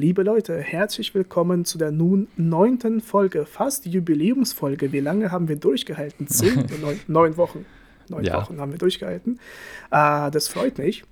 [0.00, 4.92] Liebe Leute, herzlich willkommen zu der nun neunten Folge, fast Jubiläumsfolge.
[4.92, 6.26] Wie lange haben wir durchgehalten?
[6.26, 7.66] Zehn, neun, neun Wochen.
[8.08, 8.40] Neun Ja.
[8.40, 9.38] Wochen haben wir durchgehalten.
[9.90, 11.04] Äh, das freut mich.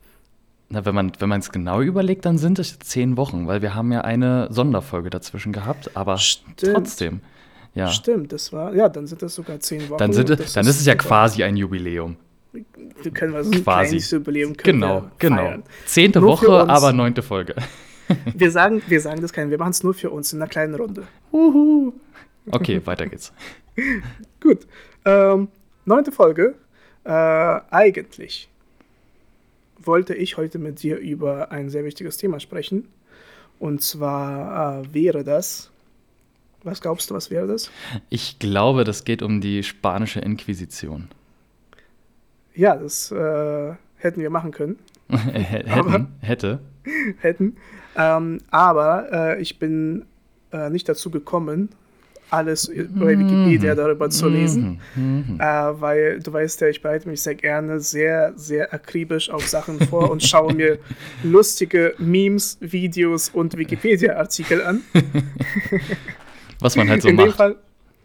[0.70, 3.92] Na, wenn man wenn es genau überlegt, dann sind es zehn Wochen, weil wir haben
[3.92, 6.58] ja eine Sonderfolge dazwischen gehabt, aber Stimmt.
[6.72, 7.20] trotzdem.
[7.74, 7.88] Ja.
[7.88, 9.98] Stimmt, das war, ja, dann sind das sogar zehn Wochen.
[9.98, 11.04] Dann, sind, dann ist es ja super.
[11.04, 12.16] quasi ein Jubiläum.
[13.02, 13.88] Wir können wir so ein Quasi.
[13.90, 15.36] kleines Jubiläum können Genau, genau.
[15.36, 15.62] feiern.
[15.84, 17.54] Zehnte Nur Woche, aber neunte Folge.
[18.34, 20.74] Wir sagen, wir sagen das keinem, wir machen es nur für uns in einer kleinen
[20.74, 21.06] Runde.
[21.32, 21.92] Uhu.
[22.50, 23.32] Okay, weiter geht's.
[24.40, 24.66] Gut.
[25.04, 25.48] Ähm,
[25.84, 26.54] neunte Folge.
[27.04, 28.48] Äh, eigentlich
[29.78, 32.88] wollte ich heute mit dir über ein sehr wichtiges Thema sprechen.
[33.58, 35.70] Und zwar äh, wäre das.
[36.64, 37.70] Was glaubst du, was wäre das?
[38.10, 41.08] Ich glaube, das geht um die spanische Inquisition.
[42.54, 44.78] Ja, das äh, hätten wir machen können.
[45.08, 46.58] Hätten, hätte.
[47.20, 47.56] hätten.
[47.98, 50.04] Ähm, aber äh, ich bin
[50.52, 51.68] äh, nicht dazu gekommen,
[52.30, 54.80] alles bei Wikipedia darüber zu lesen.
[54.94, 55.40] Mhm, mhm.
[55.40, 59.80] Äh, weil du weißt ja, ich bereite mich sehr gerne sehr, sehr akribisch auf Sachen
[59.80, 60.78] vor und schaue mir
[61.22, 64.82] lustige Memes, Videos und Wikipedia-Artikel an.
[66.60, 67.36] Was man halt so In dem macht.
[67.36, 67.56] Fall,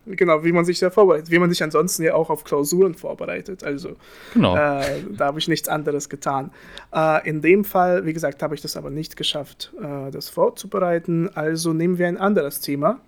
[0.05, 1.31] genau, wie man sich da vorbereitet.
[1.31, 3.63] Wie man sich ansonsten ja auch auf Klausuren vorbereitet.
[3.63, 3.95] Also
[4.33, 4.55] Genau.
[4.55, 6.51] äh, da habe ich nichts anderes getan.
[6.93, 11.29] Äh, in dem Fall, wie gesagt, habe ich das aber nicht geschafft, äh, das vorzubereiten.
[11.35, 12.99] Also nehmen wir ein anderes Thema.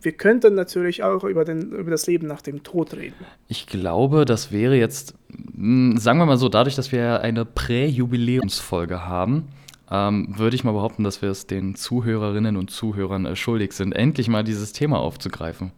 [0.00, 3.14] Wir könnten natürlich auch über, den, über das Leben nach dem Tod reden.
[3.48, 5.14] Ich glaube, das wäre jetzt,
[5.54, 9.48] mh, sagen wir mal so, dadurch, dass wir eine Prä-Jubiläumsfolge haben,
[9.90, 13.92] ähm, würde ich mal behaupten, dass wir es den Zuhörerinnen und Zuhörern äh, schuldig sind,
[13.92, 15.72] endlich mal dieses Thema aufzugreifen.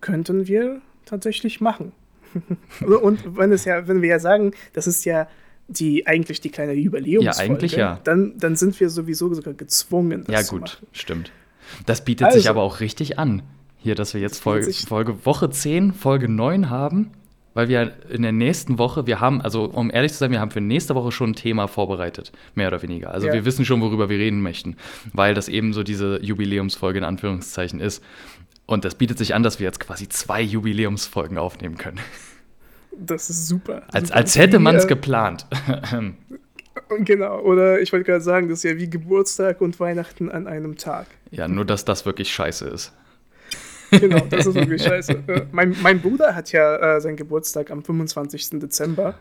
[0.00, 1.92] Könnten wir tatsächlich machen.
[3.02, 5.28] Und wenn es ja, wenn wir ja sagen, das ist ja
[5.68, 8.00] die eigentlich die kleine Jubiläumsfolge, Ja, eigentlich ja.
[8.04, 10.86] Dann, dann sind wir sowieso sogar gezwungen, das ja, zu gut, machen.
[10.92, 11.32] stimmt.
[11.86, 12.50] Das bietet sich Also.
[12.50, 13.42] aber auch richtig an.
[13.78, 17.10] Hier, dass wir jetzt Folge, sich- Folge Woche 10, Folge 9 haben,
[17.54, 20.50] weil wir in der nächsten Woche, wir haben, also um ehrlich zu sein, wir haben
[20.50, 23.12] für nächste Woche schon ein Thema vorbereitet, mehr oder weniger.
[23.12, 23.32] Also Ja.
[23.32, 24.76] wir wissen schon, worüber wir reden möchten,
[25.12, 28.04] weil das eben so diese Jubiläumsfolge in Anführungszeichen ist.
[28.66, 32.00] Und das bietet sich an, dass wir jetzt quasi zwei Jubiläumsfolgen aufnehmen können.
[32.98, 33.82] Das ist super.
[33.92, 34.18] Als, super.
[34.18, 35.46] als hätte man es äh, geplant.
[37.00, 40.76] Genau, oder ich wollte gerade sagen, das ist ja wie Geburtstag und Weihnachten an einem
[40.76, 41.06] Tag.
[41.30, 42.92] ja, nur dass das wirklich scheiße ist.
[43.90, 45.12] Genau, das ist wirklich scheiße.
[45.26, 48.60] Äh, mein, mein Bruder hat ja äh, seinen Geburtstag am 25.
[48.60, 49.14] Dezember.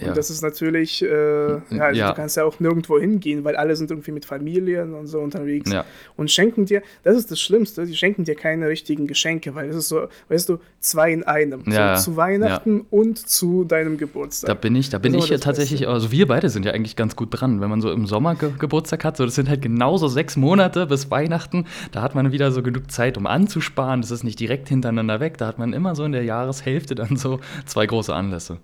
[0.00, 0.12] Und Ja.
[0.12, 1.06] das ist natürlich, äh,
[1.52, 2.08] ja, also Ja.
[2.10, 5.70] du kannst ja auch nirgendwo hingehen, weil alle sind irgendwie mit Familien und so unterwegs
[5.72, 5.84] Ja.
[6.16, 9.76] und schenken dir, das ist das Schlimmste, die schenken dir keine richtigen Geschenke, weil es
[9.76, 11.62] ist so, weißt du, zwei in einem.
[11.66, 14.48] So, zu Weihnachten und zu deinem Geburtstag.
[14.48, 15.92] Da bin ich, da bin ich ja tatsächlich, Beste.
[15.92, 18.50] also wir beide sind ja eigentlich ganz gut dran, wenn man so im Sommer Ge
[18.58, 22.50] Geburtstag hat, so das sind halt genauso sechs Monate bis Weihnachten, da hat man wieder
[22.52, 25.94] so genug Zeit, um anzusparen, das ist nicht direkt hintereinander weg, da hat man immer
[25.94, 28.58] so in der Jahreshälfte dann so zwei große Anlässe.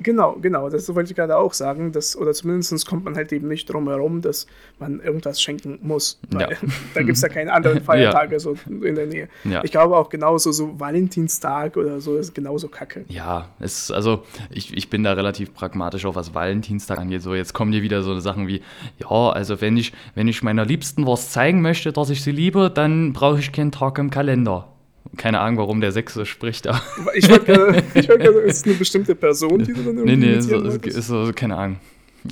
[0.00, 3.46] Genau, genau, das wollte ich gerade auch sagen, dass, oder zumindest kommt man halt eben
[3.46, 4.46] nicht drum herum, dass
[4.80, 6.18] man irgendwas schenken muss.
[6.30, 6.48] Weil Ja.
[6.94, 9.28] da gibt es ja keine anderen Feiertage so in der Nähe.
[9.44, 9.62] Ja.
[9.62, 13.04] Ich glaube auch genauso so Valentinstag oder so ist genauso kacke.
[13.08, 17.22] Ja, es, also ich, ich bin da relativ pragmatisch, auch was Valentinstag angeht.
[17.22, 18.62] So, jetzt kommen hier wieder so Sachen wie,
[18.98, 22.68] ja, also wenn ich, wenn ich meiner Liebsten was zeigen möchte, dass ich sie liebe,
[22.68, 24.68] dann brauche ich keinen Tag im Kalender.
[25.16, 26.80] Keine Ahnung, warum der Sechse spricht, aber
[27.14, 30.32] Ich wollte gerade, gerade, ist es eine bestimmte Person, die du dann Nee, irgendwie nee,
[30.34, 31.78] imitieren so, ist, so, keine Ahnung.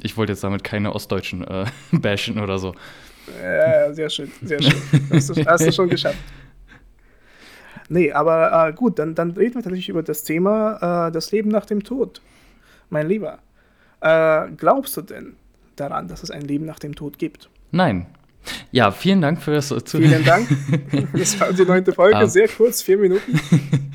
[0.03, 2.75] Ich wollte jetzt damit keine Ostdeutschen äh, bashen oder so.
[3.41, 4.75] Ja, ja, sehr schön, sehr schön.
[5.11, 6.19] Hast du, hast du schon geschafft.
[7.89, 11.51] Nee, aber äh, gut, dann, dann reden wir tatsächlich über das Thema äh, das Leben
[11.51, 12.23] nach dem Tod.
[12.91, 13.39] Mein Lieber,
[14.01, 15.37] äh, glaubst du denn
[15.77, 17.49] daran, dass es ein Leben nach dem Tod gibt?
[17.71, 18.07] Nein.
[18.71, 20.11] Ja, vielen Dank für das Zuhören.
[20.11, 20.49] Vielen Dank.
[21.13, 22.27] Das war die neunte Folge, Ah.
[22.27, 23.41] sehr kurz, vier Minuten.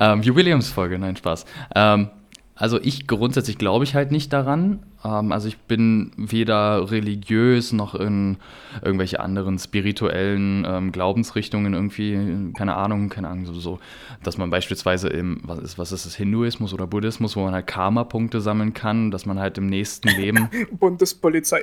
[0.00, 1.44] Ähm, Jubiläumsfolge, nein, Spaß.
[1.74, 2.10] Ähm,
[2.54, 4.80] also ich grundsätzlich glaube ich halt nicht daran.
[5.04, 8.36] Ähm, also ich bin weder religiös noch in
[8.82, 13.78] irgendwelche anderen spirituellen ähm, Glaubensrichtungen irgendwie, keine Ahnung, keine Ahnung, so, so,
[14.22, 17.66] dass man beispielsweise im, was ist, was ist das, Hinduismus oder Buddhismus, wo man halt
[17.66, 21.62] Karma-Punkte sammeln kann, dass man halt im nächsten Leben Bundespolizei.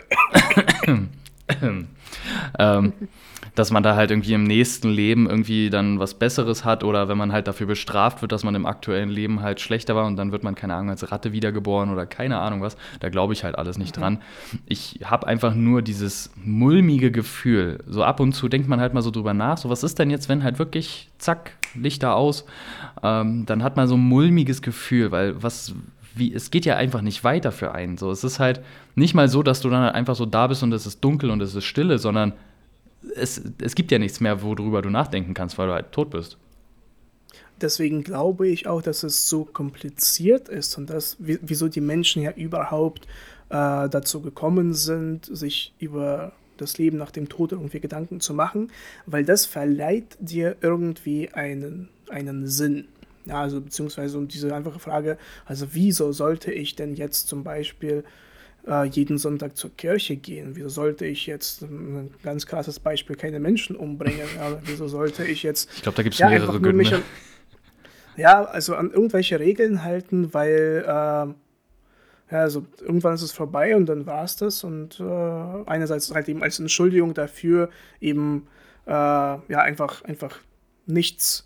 [2.60, 2.94] ähm,
[3.56, 7.18] dass man da halt irgendwie im nächsten Leben irgendwie dann was Besseres hat oder wenn
[7.18, 10.32] man halt dafür bestraft wird, dass man im aktuellen Leben halt schlechter war und dann
[10.32, 13.58] wird man, keine Ahnung, als Ratte wiedergeboren oder keine Ahnung was, da glaube ich halt
[13.58, 14.22] alles nicht dran.
[14.66, 17.80] Ich habe einfach nur dieses mulmige Gefühl.
[17.88, 20.10] So ab und zu denkt man halt mal so drüber nach, so was ist denn
[20.10, 22.46] jetzt, wenn halt wirklich, zack, Lichter aus,
[23.04, 25.74] ähm, dann hat man so ein mulmiges Gefühl, weil was,
[26.16, 27.98] wie, es geht ja einfach nicht weiter für einen.
[27.98, 28.62] So, es ist halt
[28.96, 31.30] nicht mal so, dass du dann halt einfach so da bist und es ist dunkel
[31.30, 32.34] und es ist stille, sondern
[33.16, 36.38] es, es gibt ja nichts mehr, worüber du nachdenken kannst, weil du halt tot bist.
[37.62, 42.32] Deswegen glaube ich auch, dass es so kompliziert ist und dass, wieso die Menschen ja
[42.32, 43.06] überhaupt
[43.50, 48.72] äh, dazu gekommen sind, sich über das Leben nach dem Tod irgendwie Gedanken zu machen,
[49.06, 52.88] weil das verleiht dir irgendwie einen, einen Sinn.
[53.26, 58.04] Ja, also beziehungsweise um diese einfache Frage, also wieso sollte ich denn jetzt zum Beispiel
[58.68, 60.56] äh, jeden Sonntag zur Kirche gehen?
[60.56, 64.28] Wieso sollte ich jetzt, ein ganz krasses Beispiel, keine Menschen umbringen?
[64.38, 65.70] Ja, wieso sollte ich jetzt...
[65.76, 67.02] Ich glaube, da gibt es ja, mehrere Gründe.
[68.16, 70.84] ja, also an irgendwelche Regeln halten, weil...
[70.88, 71.34] Äh,
[72.32, 74.64] ja, also irgendwann ist es vorbei und dann war es das.
[74.64, 77.70] Und äh, einerseits halt eben als Entschuldigung dafür,
[78.02, 78.48] eben
[78.88, 80.40] äh, ja einfach, einfach
[80.88, 81.45] nichts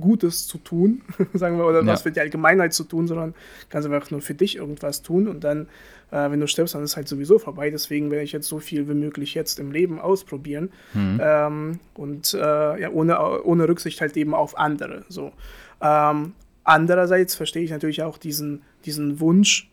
[0.00, 1.02] Gutes zu tun,
[1.34, 1.86] sagen wir, oder ja.
[1.86, 3.34] was für die Allgemeinheit zu tun, sondern
[3.68, 5.68] kannst einfach nur für dich irgendwas tun und dann,
[6.10, 7.70] äh, wenn du stirbst, dann ist es halt sowieso vorbei.
[7.70, 11.20] Deswegen werde ich jetzt so viel wie möglich jetzt im Leben ausprobieren mhm.
[11.22, 15.04] ähm, und äh, ja, ohne, ohne Rücksicht halt eben auf andere.
[15.08, 15.32] So.
[15.80, 16.34] Ähm,
[16.64, 19.70] andererseits verstehe ich natürlich auch diesen, diesen Wunsch,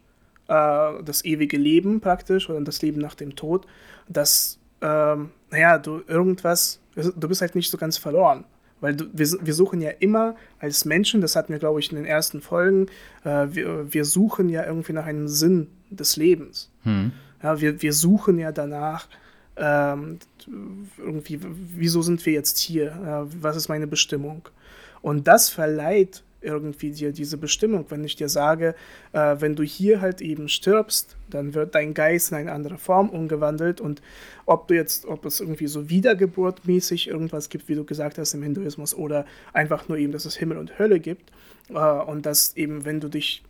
[0.48, 3.66] äh, das ewige Leben praktisch oder das Leben nach dem Tod,
[4.08, 8.46] dass, ähm, naja, du irgendwas, du bist halt nicht so ganz verloren.
[8.84, 11.96] Weil du, wir, wir suchen ja immer als Menschen, das hatten wir, glaube ich, in
[11.96, 12.88] den ersten Folgen,
[13.24, 16.70] äh, wir, wir suchen ja irgendwie nach einem Sinn des Lebens.
[16.84, 17.14] Hm.
[17.42, 19.08] Ja, wir, wir suchen ja danach,
[19.56, 20.20] ähm,
[20.98, 22.88] irgendwie, wieso sind wir jetzt hier?
[22.88, 24.50] Äh, was ist meine Bestimmung?
[25.02, 27.86] Und das verleiht irgendwie dir diese Bestimmung.
[27.88, 28.76] Wenn ich dir sage,
[29.14, 33.10] äh, wenn du hier halt eben stirbst, dann wird dein Geist in eine andere Form
[33.10, 34.02] umgewandelt und
[34.46, 38.44] ob du jetzt, ob es irgendwie so wiedergeburtmäßig irgendwas gibt, wie du gesagt hast im
[38.44, 41.32] Hinduismus, oder einfach nur eben, dass es Himmel und Hölle gibt
[41.70, 43.44] äh, und dass eben, wenn du dich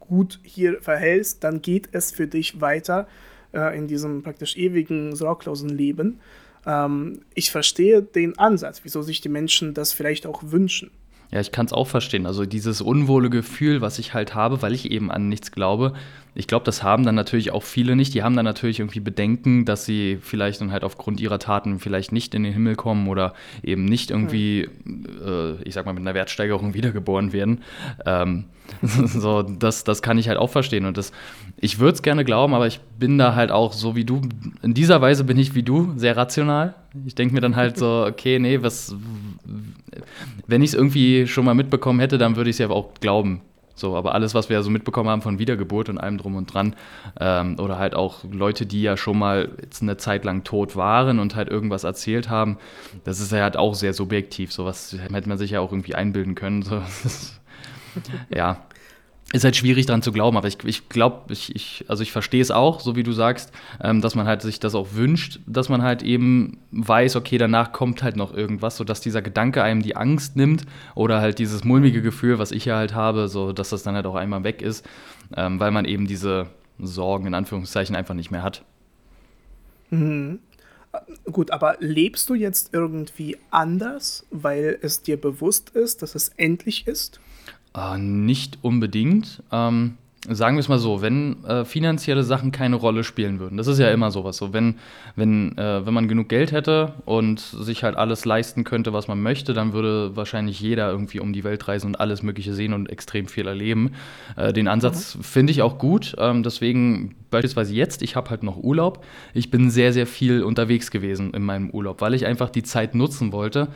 [0.00, 3.08] gut hier verhältst, dann geht es für dich weiter
[3.52, 6.20] äh, in diesem praktisch ewigen, sorglosen Leben.
[6.64, 10.90] Ähm, ich verstehe den Ansatz, wieso sich die Menschen das vielleicht auch wünschen.
[11.32, 12.26] Ja, ich kann es auch verstehen.
[12.26, 15.92] Also dieses unwohle Gefühl, was ich halt habe, weil ich eben an nichts glaube.
[16.38, 18.12] Ich glaube, das haben dann natürlich auch viele nicht.
[18.12, 22.12] Die haben dann natürlich irgendwie Bedenken, dass sie vielleicht dann halt aufgrund ihrer Taten vielleicht
[22.12, 23.32] nicht in den Himmel kommen oder
[23.62, 27.62] eben nicht irgendwie, äh, ich sag mal, mit einer Wertsteigerung wiedergeboren werden.
[28.04, 28.44] Ähm,
[28.82, 30.84] so, das, das kann ich halt auch verstehen.
[30.84, 31.10] Und das,
[31.58, 34.20] ich würde es gerne glauben, aber ich bin da halt auch so wie du.
[34.62, 36.74] In dieser Weise bin ich wie du, sehr rational.
[37.06, 38.94] Ich denke mir dann halt so, okay, nee, was,
[40.46, 43.42] wenn ich es irgendwie schon mal mitbekommen hätte, dann würde ich es ja auch glauben.
[43.76, 46.52] So, aber alles, was wir ja so mitbekommen haben von Wiedergeburt und allem drum und
[46.52, 46.74] dran,
[47.20, 51.18] ähm, oder halt auch Leute, die ja schon mal jetzt eine Zeit lang tot waren
[51.18, 52.56] und halt irgendwas erzählt haben,
[53.04, 54.50] das ist ja halt auch sehr subjektiv.
[54.50, 56.62] Sowas hätte man sich ja auch irgendwie einbilden können.
[56.66, 56.82] So,
[58.28, 58.66] ja,
[59.32, 62.40] ist halt schwierig dran zu glauben, aber ich, ich glaube, ich, ich, also ich verstehe
[62.40, 63.52] es auch, so wie du sagst,
[63.82, 67.72] ähm, dass man halt sich das auch wünscht, dass man halt eben weiß, okay, danach
[67.72, 70.64] kommt halt noch irgendwas, sodass dieser Gedanke einem die Angst nimmt
[70.94, 74.06] oder halt dieses mulmige Gefühl, was ich ja halt habe, so dass das dann halt
[74.06, 74.86] auch einmal weg ist,
[75.36, 76.46] ähm, weil man eben diese
[76.78, 78.62] Sorgen in Anführungszeichen einfach nicht mehr hat.
[79.90, 80.38] Mhm.
[81.30, 86.86] Gut, aber lebst du jetzt irgendwie anders, weil es dir bewusst ist, dass es endlich
[86.86, 87.20] ist?
[87.76, 89.42] Äh, nicht unbedingt.
[89.52, 93.66] Ähm, sagen wir es mal so, wenn äh, finanzielle Sachen keine Rolle spielen würden, das
[93.66, 94.76] ist ja immer sowas, so wenn,
[95.14, 99.22] wenn, äh, wenn man genug Geld hätte und sich halt alles leisten könnte, was man
[99.22, 102.90] möchte, dann würde wahrscheinlich jeder irgendwie um die Welt reisen und alles Mögliche sehen und
[102.90, 103.92] extrem viel erleben.
[104.36, 105.22] Äh, den Ansatz mhm.
[105.22, 109.04] finde ich auch gut, ähm, deswegen beispielsweise jetzt, ich habe halt noch Urlaub,
[109.34, 112.94] ich bin sehr, sehr viel unterwegs gewesen in meinem Urlaub, weil ich einfach die Zeit
[112.94, 113.68] nutzen wollte,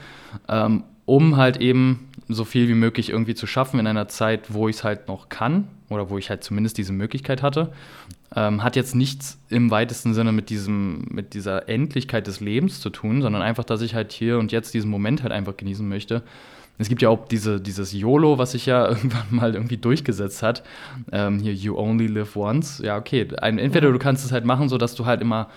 [0.48, 4.68] ähm, um halt eben so viel wie möglich irgendwie zu schaffen in einer Zeit, wo
[4.68, 7.72] ich es halt noch kann oder wo ich halt zumindest diese Möglichkeit hatte.
[8.34, 12.90] Ähm, hat jetzt nichts im weitesten Sinne mit, diesem, mit dieser Endlichkeit des Lebens zu
[12.90, 16.22] tun, sondern einfach, dass ich halt hier und jetzt diesen Moment halt einfach genießen möchte.
[16.78, 20.62] Es gibt ja auch diese, dieses YOLO, was sich ja irgendwann mal irgendwie durchgesetzt hat.
[21.12, 22.80] Ähm, hier, you only live once.
[22.82, 23.26] Ja, okay.
[23.40, 25.48] Entweder du kannst es halt machen, sodass du halt immer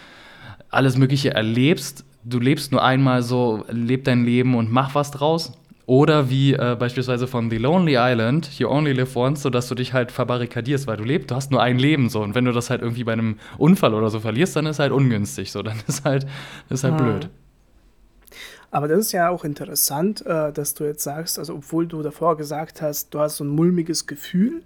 [0.70, 2.04] alles Mögliche erlebst.
[2.26, 5.54] Du lebst nur einmal so, leb dein Leben und mach was draus.
[5.86, 9.92] Oder wie äh, beispielsweise von The Lonely Island, You Only Live Once, sodass du dich
[9.92, 12.22] halt verbarrikadierst, weil du lebst, du hast nur ein Leben so.
[12.22, 14.94] Und wenn du das halt irgendwie bei einem Unfall oder so verlierst, dann ist halt
[14.94, 15.62] ungünstig so.
[15.62, 16.26] Dann ist halt,
[16.70, 17.06] ist halt hm.
[17.06, 17.30] blöd.
[18.72, 22.38] Aber das ist ja auch interessant, äh, dass du jetzt sagst, also obwohl du davor
[22.38, 24.64] gesagt hast, du hast so ein mulmiges Gefühl,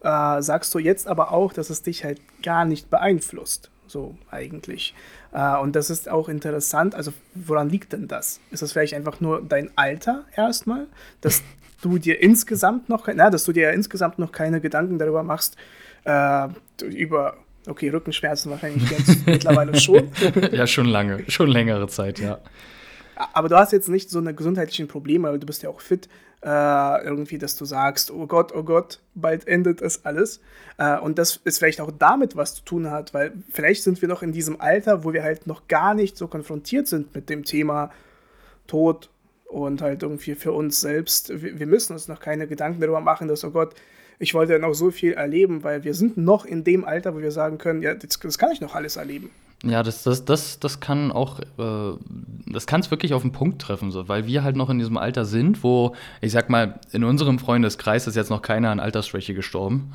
[0.00, 4.94] äh, sagst du jetzt aber auch, dass es dich halt gar nicht beeinflusst so eigentlich.
[5.34, 6.94] Äh, und das ist auch interessant.
[6.94, 8.40] Also, woran liegt denn das?
[8.50, 10.86] Ist das vielleicht einfach nur dein Alter erstmal,
[11.20, 11.42] dass
[11.82, 15.56] du dir insgesamt noch, na, dass du dir insgesamt noch keine Gedanken darüber machst,
[16.04, 16.48] äh,
[16.82, 17.36] über,
[17.66, 20.08] okay, Rückenschmerzen wahrscheinlich jetzt mittlerweile schon.
[20.52, 22.38] ja, schon lange, schon längere Zeit, ja.
[23.32, 26.08] Aber du hast jetzt nicht so eine gesundheitlichen Probleme, weil du bist ja auch fit,
[26.44, 30.40] äh, irgendwie, dass du sagst, oh Gott, oh Gott, bald endet das alles.
[30.76, 34.08] Äh, und das ist vielleicht auch damit was zu tun hat, weil vielleicht sind wir
[34.08, 37.44] noch in diesem Alter, wo wir halt noch gar nicht so konfrontiert sind mit dem
[37.44, 37.90] Thema
[38.66, 39.10] Tod
[39.46, 41.42] und halt irgendwie für uns selbst.
[41.42, 43.74] Wir, wir müssen uns noch keine Gedanken darüber machen, dass, oh Gott,
[44.18, 47.20] ich wollte ja noch so viel erleben, weil wir sind noch in dem Alter, wo
[47.20, 49.30] wir sagen können, ja, das, das kann ich noch alles erleben.
[49.66, 51.96] Ja, das, das, das, das kann auch, äh,
[52.46, 54.96] das kann es wirklich auf den Punkt treffen, so, weil wir halt noch in diesem
[54.96, 59.34] Alter sind, wo, ich sag mal, in unserem Freundeskreis ist jetzt noch keiner an Altersschwäche
[59.34, 59.92] gestorben.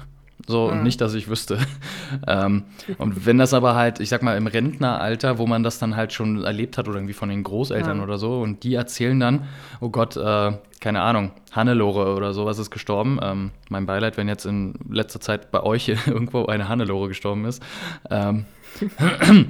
[0.47, 0.83] So, mhm.
[0.83, 1.59] nicht, dass ich wüsste.
[2.27, 2.63] ähm,
[2.97, 6.13] und wenn das aber halt, ich sag mal, im Rentneralter, wo man das dann halt
[6.13, 8.03] schon erlebt hat oder irgendwie von den Großeltern mhm.
[8.03, 9.47] oder so, und die erzählen dann,
[9.81, 13.19] oh Gott, äh, keine Ahnung, Hannelore oder sowas ist gestorben.
[13.21, 17.61] Ähm, mein Beileid, wenn jetzt in letzter Zeit bei euch irgendwo eine Hannelore gestorben ist.
[18.09, 18.45] Ähm,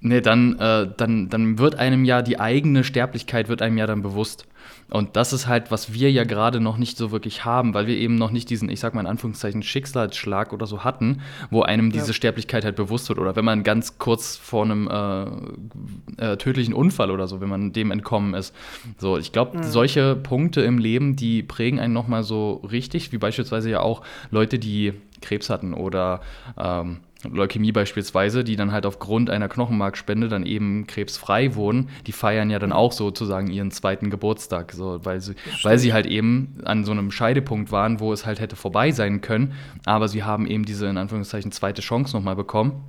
[0.00, 4.02] nee, dann, äh, dann, dann wird einem ja die eigene Sterblichkeit wird einem ja dann
[4.02, 4.46] bewusst.
[4.88, 7.96] Und das ist halt, was wir ja gerade noch nicht so wirklich haben, weil wir
[7.96, 11.90] eben noch nicht diesen, ich sag mal in Anführungszeichen, Schicksalsschlag oder so hatten, wo einem
[11.90, 12.12] diese ja.
[12.12, 13.18] Sterblichkeit halt bewusst wird.
[13.18, 17.72] Oder wenn man ganz kurz vor einem äh, äh, tödlichen Unfall oder so, wenn man
[17.72, 18.54] dem entkommen ist.
[18.98, 19.62] So, ich glaube, mhm.
[19.64, 24.60] solche Punkte im Leben, die prägen einen nochmal so richtig, wie beispielsweise ja auch Leute,
[24.60, 26.20] die Krebs hatten oder
[26.56, 26.98] ähm,
[27.32, 32.58] Leukämie beispielsweise, die dann halt aufgrund einer Knochenmarkspende dann eben krebsfrei wurden, die feiern ja
[32.58, 36.92] dann auch sozusagen ihren zweiten Geburtstag, so, weil, sie, weil sie halt eben an so
[36.92, 39.54] einem Scheidepunkt waren, wo es halt hätte vorbei sein können,
[39.84, 42.84] aber sie haben eben diese in Anführungszeichen zweite Chance nochmal bekommen,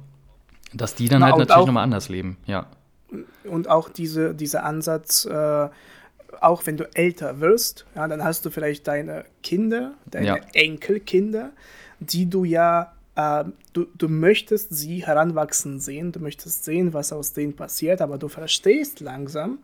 [0.74, 2.68] dass die dann Na, halt natürlich nochmal anders leben, ja.
[3.46, 5.70] Und auch diese, dieser Ansatz, äh,
[6.42, 10.38] auch wenn du älter wirst, ja, dann hast du vielleicht deine Kinder, deine ja.
[10.54, 11.52] Enkelkinder,
[12.00, 17.34] die du ja äh, du, du möchtest sie heranwachsen sehen, du möchtest sehen, was aus
[17.34, 19.58] denen passiert, aber du verstehst langsam,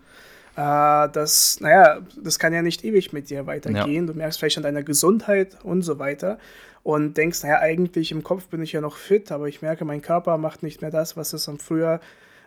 [0.56, 4.08] äh, dass, naja, das kann ja nicht ewig mit dir weitergehen.
[4.08, 4.12] Ja.
[4.12, 6.40] Du merkst vielleicht an deiner Gesundheit und so weiter
[6.82, 10.02] und denkst, naja, eigentlich im Kopf bin ich ja noch fit, aber ich merke, mein
[10.02, 12.02] Körper macht nicht mehr das, was es am früher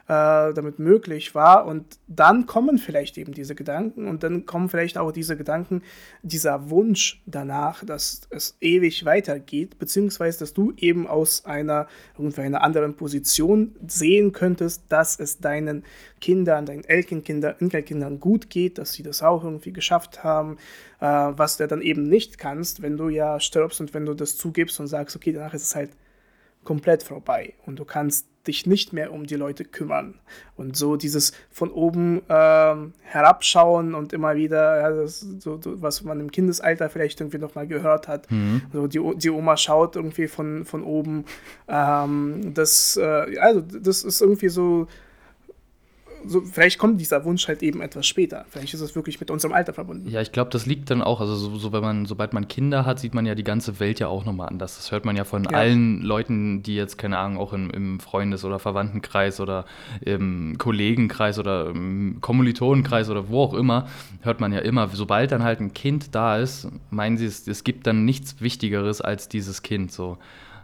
[0.08, 1.66] äh, damit möglich war.
[1.66, 5.82] Und dann kommen vielleicht eben diese Gedanken und dann kommen vielleicht auch diese Gedanken,
[6.22, 12.94] dieser Wunsch danach, dass es ewig weitergeht, beziehungsweise dass du eben aus einer irgendwie anderen
[12.94, 15.84] Position sehen könntest, dass es deinen
[16.20, 20.56] Kindern, deinen Enkelkindern, Enkelkindern gut geht, dass sie das auch irgendwie geschafft haben,
[21.00, 24.36] äh, was du dann eben nicht kannst, wenn du ja stirbst und wenn du das
[24.36, 25.90] zugibst und sagst, okay, danach ist es halt
[26.64, 30.15] komplett vorbei und du kannst dich nicht mehr um die Leute kümmern.
[30.57, 36.21] Und so dieses von oben ähm, herabschauen und immer wieder, ja, das, so, was man
[36.21, 38.31] im Kindesalter vielleicht irgendwie nochmal gehört hat.
[38.31, 38.62] Mhm.
[38.73, 41.25] So die, die Oma schaut irgendwie von, von oben.
[41.69, 44.87] Ähm, das, äh, also das ist irgendwie so
[46.26, 48.45] so, vielleicht kommt dieser Wunsch halt eben etwas später.
[48.49, 50.09] Vielleicht ist es wirklich mit unserem Alter verbunden.
[50.09, 52.85] Ja, ich glaube, das liegt dann auch, also so, so, wenn man, sobald man Kinder
[52.85, 54.76] hat, sieht man ja die ganze Welt ja auch nochmal anders.
[54.76, 55.50] Das hört man ja von ja.
[55.50, 59.64] allen Leuten, die jetzt, keine Ahnung, auch im, im Freundes- oder Verwandtenkreis oder
[60.00, 63.88] im Kollegenkreis oder im Kommilitonenkreis oder wo auch immer,
[64.23, 67.64] hört man ja immer, sobald dann halt ein Kind da ist, meinen sie, es, es
[67.64, 69.92] gibt dann nichts Wichtigeres als dieses Kind.
[69.92, 70.18] So.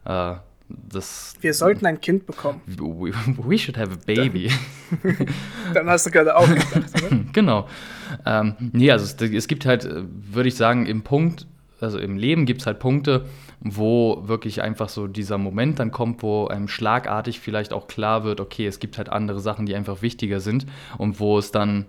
[0.04, 0.34] Äh,
[0.90, 2.60] das, Wir sollten ein Kind bekommen.
[2.66, 4.50] We, we should have a baby.
[5.02, 5.26] Dann,
[5.74, 7.16] dann hast du gerade auch gedacht, oder?
[7.32, 7.68] genau.
[8.26, 11.46] Ähm, nee, also es, es gibt halt, äh, würde ich sagen, im Punkt,
[11.80, 13.26] also im Leben gibt es halt Punkte,
[13.60, 18.40] wo wirklich einfach so dieser Moment dann kommt, wo einem schlagartig vielleicht auch klar wird,
[18.40, 20.66] okay, es gibt halt andere Sachen, die einfach wichtiger sind
[20.98, 21.86] und wo es dann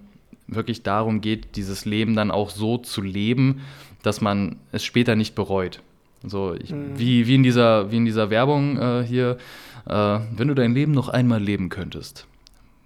[0.47, 3.61] wirklich darum geht, dieses Leben dann auch so zu leben,
[4.01, 5.81] dass man es später nicht bereut.
[6.23, 6.97] So, ich, mhm.
[6.97, 9.37] wie, wie, in dieser, wie in dieser Werbung äh, hier,
[9.85, 12.27] äh, wenn du dein Leben noch einmal leben könntest,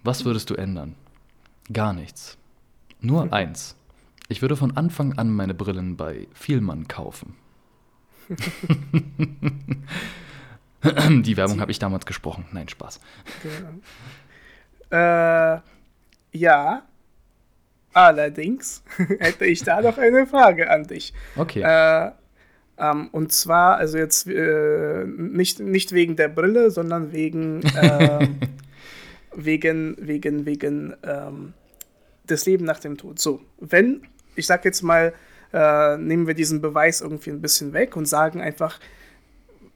[0.03, 0.96] was würdest du ändern?
[1.72, 2.38] Gar nichts.
[3.00, 3.34] Nur mhm.
[3.34, 3.75] eins.
[4.29, 7.36] Ich würde von Anfang an meine Brillen bei Vielmann kaufen.
[11.24, 12.46] Die Werbung habe ich damals gesprochen.
[12.51, 13.00] Nein, Spaß.
[13.44, 13.70] Genau.
[14.89, 15.60] Äh,
[16.34, 16.84] ja,
[17.94, 18.84] allerdings
[19.20, 21.13] hätte ich da noch eine Frage an dich.
[21.36, 21.62] Okay.
[21.62, 22.12] Äh,
[22.77, 28.27] ähm, und zwar, also jetzt äh, nicht, nicht wegen der Brille, sondern wegen, äh,
[29.36, 31.53] wegen, wegen, wegen ähm,
[32.29, 33.19] des Leben nach dem Tod.
[33.19, 34.01] So, wenn,
[34.36, 35.13] ich sag jetzt mal,
[35.53, 38.79] äh, nehmen wir diesen Beweis irgendwie ein bisschen weg und sagen einfach,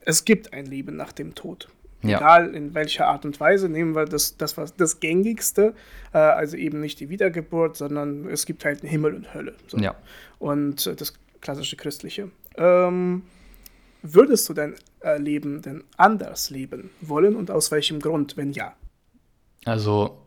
[0.04, 1.68] es gibt ein Leben nach dem Tod.
[2.02, 2.18] Ja.
[2.18, 5.74] Egal in welcher Art und Weise, nehmen wir das, das, was, das gängigste,
[6.12, 9.54] äh, also eben nicht die Wiedergeburt, sondern es gibt halt Himmel und Hölle.
[9.68, 9.78] So.
[9.78, 9.94] Ja.
[10.38, 12.30] Und äh, das klassische christliche.
[12.56, 13.22] Ähm,
[14.02, 18.74] würdest du dein äh, Leben denn anders leben wollen und aus welchem Grund, wenn ja?
[19.64, 20.18] Also,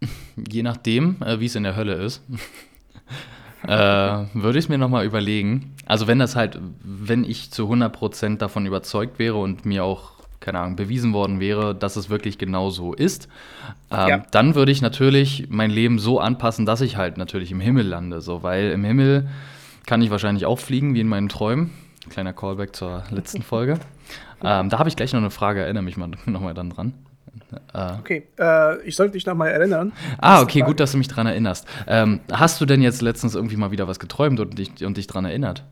[0.50, 2.22] je nachdem, äh, wie es in der Hölle ist,
[3.64, 5.74] äh, würde ich es mir nochmal überlegen.
[5.86, 10.60] Also wenn das halt, wenn ich zu 100% davon überzeugt wäre und mir auch, keine
[10.60, 13.28] Ahnung, bewiesen worden wäre, dass es wirklich genau so ist,
[13.90, 14.22] ähm, ja.
[14.30, 18.20] dann würde ich natürlich mein Leben so anpassen, dass ich halt natürlich im Himmel lande.
[18.20, 19.28] So, weil im Himmel
[19.86, 21.70] kann ich wahrscheinlich auch fliegen, wie in meinen Träumen.
[22.08, 23.78] Kleiner Callback zur letzten Folge.
[24.42, 26.94] Ähm, da habe ich gleich noch eine Frage, erinnere mich mal nochmal dann dran.
[27.74, 27.92] Äh.
[27.98, 29.92] Okay, äh, ich sollte dich nochmal erinnern.
[30.18, 31.66] Ah, okay, gut, dass du mich daran erinnerst.
[31.86, 35.06] Ähm, hast du denn jetzt letztens irgendwie mal wieder was geträumt und dich, und dich
[35.06, 35.64] daran erinnert?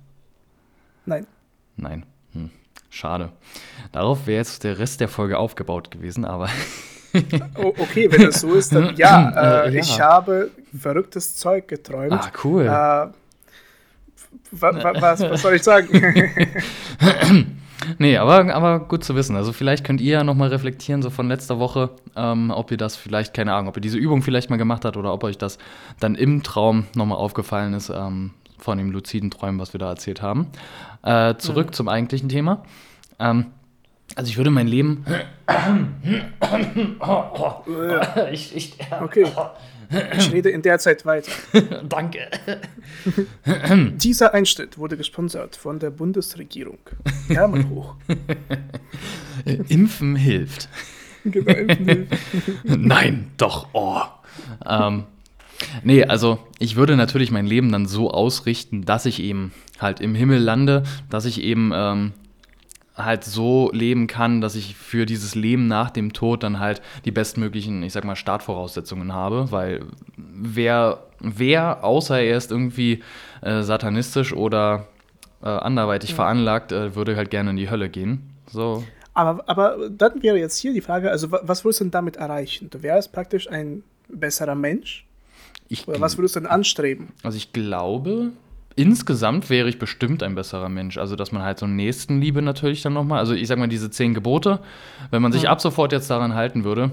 [1.06, 1.26] Nein.
[1.76, 2.04] Nein.
[2.32, 2.50] Hm.
[2.90, 3.30] Schade.
[3.92, 6.48] Darauf wäre jetzt der Rest der Folge aufgebaut gewesen, aber.
[7.56, 9.80] oh, okay, wenn das so ist, dann ja, äh, ja.
[9.80, 12.12] Ich habe verrücktes Zeug geträumt.
[12.12, 12.66] Ah, cool.
[14.50, 15.88] Was, was soll ich sagen?
[17.98, 19.36] nee, aber, aber gut zu wissen.
[19.36, 22.96] Also vielleicht könnt ihr ja nochmal reflektieren, so von letzter Woche, ähm, ob ihr das
[22.96, 25.58] vielleicht, keine Ahnung, ob ihr diese Übung vielleicht mal gemacht habt oder ob euch das
[26.00, 30.22] dann im Traum nochmal aufgefallen ist, ähm, von dem luziden Träumen, was wir da erzählt
[30.22, 30.48] haben.
[31.02, 31.72] Äh, zurück mhm.
[31.72, 32.62] zum eigentlichen Thema.
[33.18, 33.46] Ähm,
[34.14, 35.04] also ich würde mein Leben.
[38.32, 39.26] ich, ich, okay.
[40.16, 41.32] Ich rede in der Zeit weiter.
[41.88, 42.28] Danke.
[43.96, 46.78] Dieser Einschnitt wurde gesponsert von der Bundesregierung.
[47.28, 47.94] Ärmel hoch.
[49.68, 50.68] Impfen hilft.
[51.24, 52.12] Genau, Impfen hilft.
[52.64, 53.68] Nein, doch.
[53.72, 54.02] Oh.
[54.66, 55.04] Ähm,
[55.82, 60.14] nee, also ich würde natürlich mein Leben dann so ausrichten, dass ich eben halt im
[60.14, 62.12] Himmel lande, dass ich eben ähm,
[62.98, 67.10] halt so leben kann, dass ich für dieses Leben nach dem Tod dann halt die
[67.10, 69.80] bestmöglichen, ich sag mal, Startvoraussetzungen habe, weil
[70.16, 73.02] wer, wer außer er ist irgendwie
[73.40, 74.88] äh, satanistisch oder
[75.42, 76.16] äh, anderweitig ja.
[76.16, 78.30] veranlagt, äh, würde halt gerne in die Hölle gehen.
[78.50, 78.84] So.
[79.14, 82.70] Aber, aber dann wäre jetzt hier die Frage, also was würdest du denn damit erreichen?
[82.70, 85.06] Du wärst praktisch ein besserer Mensch?
[85.68, 87.08] Ich Oder was würdest du denn anstreben?
[87.22, 88.32] Also ich glaube,
[88.78, 90.98] insgesamt wäre ich bestimmt ein besserer Mensch.
[90.98, 94.14] Also, dass man halt so Nächstenliebe natürlich dann nochmal, also ich sag mal, diese zehn
[94.14, 94.60] Gebote,
[95.10, 95.48] wenn man sich mhm.
[95.48, 96.92] ab sofort jetzt daran halten würde,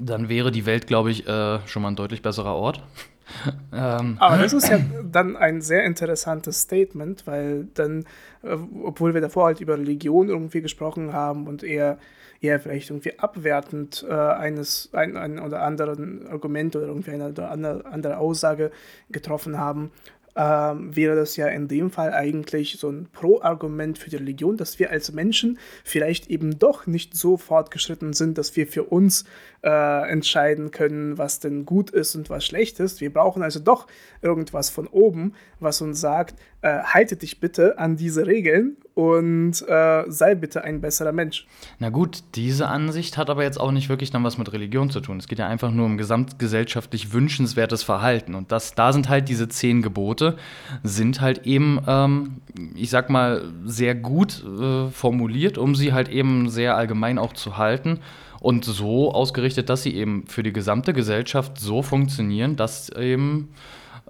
[0.00, 2.80] dann wäre die Welt, glaube ich, äh, schon mal ein deutlich besserer Ort.
[3.72, 4.16] ähm.
[4.18, 8.04] Aber das ist ja dann ein sehr interessantes Statement, weil dann,
[8.42, 11.98] äh, obwohl wir davor halt über Religion irgendwie gesprochen haben und eher,
[12.40, 17.50] eher vielleicht irgendwie abwertend äh, eines ein, ein oder anderen Argument oder irgendwie eine oder
[17.50, 18.70] andere, andere Aussage
[19.10, 19.90] getroffen haben,
[20.36, 24.78] ähm, wäre das ja in dem Fall eigentlich so ein Pro-Argument für die Religion, dass
[24.78, 29.24] wir als Menschen vielleicht eben doch nicht so fortgeschritten sind, dass wir für uns
[29.62, 33.00] äh, entscheiden können, was denn gut ist und was schlecht ist.
[33.00, 33.86] Wir brauchen also doch
[34.22, 40.04] irgendwas von oben, was uns sagt, äh, halte dich bitte an diese Regeln und äh,
[40.08, 41.46] sei bitte ein besserer Mensch.
[41.78, 45.00] Na gut, diese Ansicht hat aber jetzt auch nicht wirklich dann was mit Religion zu
[45.00, 45.16] tun.
[45.16, 48.34] Es geht ja einfach nur um gesamtgesellschaftlich wünschenswertes Verhalten.
[48.34, 50.36] Und das, da sind halt diese zehn Gebote,
[50.82, 52.42] sind halt eben, ähm,
[52.74, 57.56] ich sag mal, sehr gut äh, formuliert, um sie halt eben sehr allgemein auch zu
[57.56, 58.00] halten
[58.38, 63.48] und so ausgerichtet, dass sie eben für die gesamte Gesellschaft so funktionieren, dass eben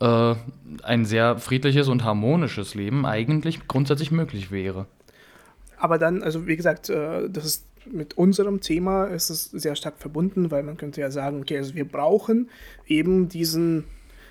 [0.00, 0.34] äh,
[0.82, 4.86] ein sehr friedliches und harmonisches Leben eigentlich grundsätzlich möglich wäre.
[5.78, 9.98] Aber dann, also wie gesagt, äh, das ist mit unserem Thema ist es sehr stark
[9.98, 12.50] verbunden, weil man könnte ja sagen, okay, also wir brauchen
[12.86, 13.84] eben diesen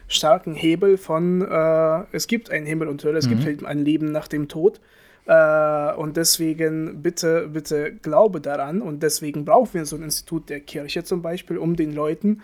[0.07, 3.31] starken Hebel von äh, es gibt einen Himmel und Hölle, es mhm.
[3.31, 4.79] gibt halt ein Leben nach dem Tod.
[5.25, 8.81] Äh, und deswegen bitte, bitte glaube daran.
[8.81, 12.41] Und deswegen brauchen wir so ein Institut der Kirche zum Beispiel, um den Leuten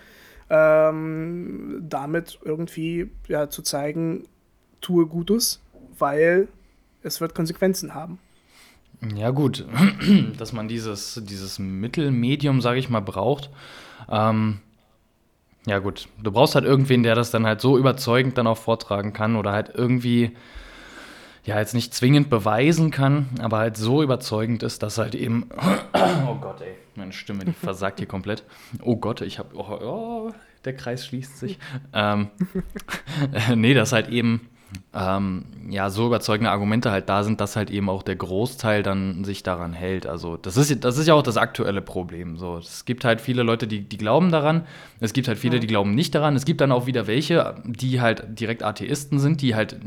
[0.50, 4.24] ähm, damit irgendwie ja, zu zeigen,
[4.82, 5.62] tue Gutes,
[5.98, 6.48] weil
[7.02, 8.20] es wird Konsequenzen haben.
[9.16, 9.66] Ja gut,
[10.38, 13.50] dass man dieses, dieses Mittelmedium, sage ich mal, braucht.
[14.10, 14.60] Ähm,
[15.66, 19.14] ja gut, du brauchst halt irgendwen, der das dann halt so überzeugend dann auch vortragen
[19.14, 20.32] kann oder halt irgendwie
[21.44, 25.50] ja jetzt nicht zwingend beweisen kann, aber halt so überzeugend ist, dass halt eben
[26.56, 28.46] Gott, ey, meine Stimme die versagt hier komplett.
[28.82, 30.32] Oh Gott, ich habe oh, oh,
[30.64, 31.60] der Kreis schließt sich.
[31.94, 32.30] ähm,
[33.56, 34.48] nee, dass halt eben
[34.94, 39.26] ähm, ja, so überzeugende Argumente halt da sind, dass halt eben auch der Großteil dann
[39.26, 40.08] sich daran hält.
[40.08, 42.38] Also das ist, das ist ja auch das aktuelle Problem.
[42.38, 44.66] So, es gibt halt viele Leute, die, die glauben daran.
[45.02, 46.38] Es gibt halt viele, die glauben nicht daran.
[46.38, 49.78] Es gibt dann auch wieder welche, die halt direkt Atheisten sind, die halt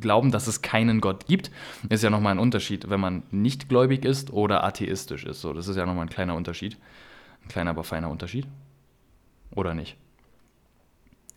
[0.00, 1.50] glauben, dass es keinen Gott gibt.
[1.88, 5.40] Ist ja nochmal ein Unterschied, wenn man nicht gläubig ist oder atheistisch ist.
[5.40, 6.76] So, das ist ja nochmal ein kleiner Unterschied.
[7.44, 8.46] Ein kleiner, aber feiner Unterschied.
[9.54, 9.96] Oder nicht?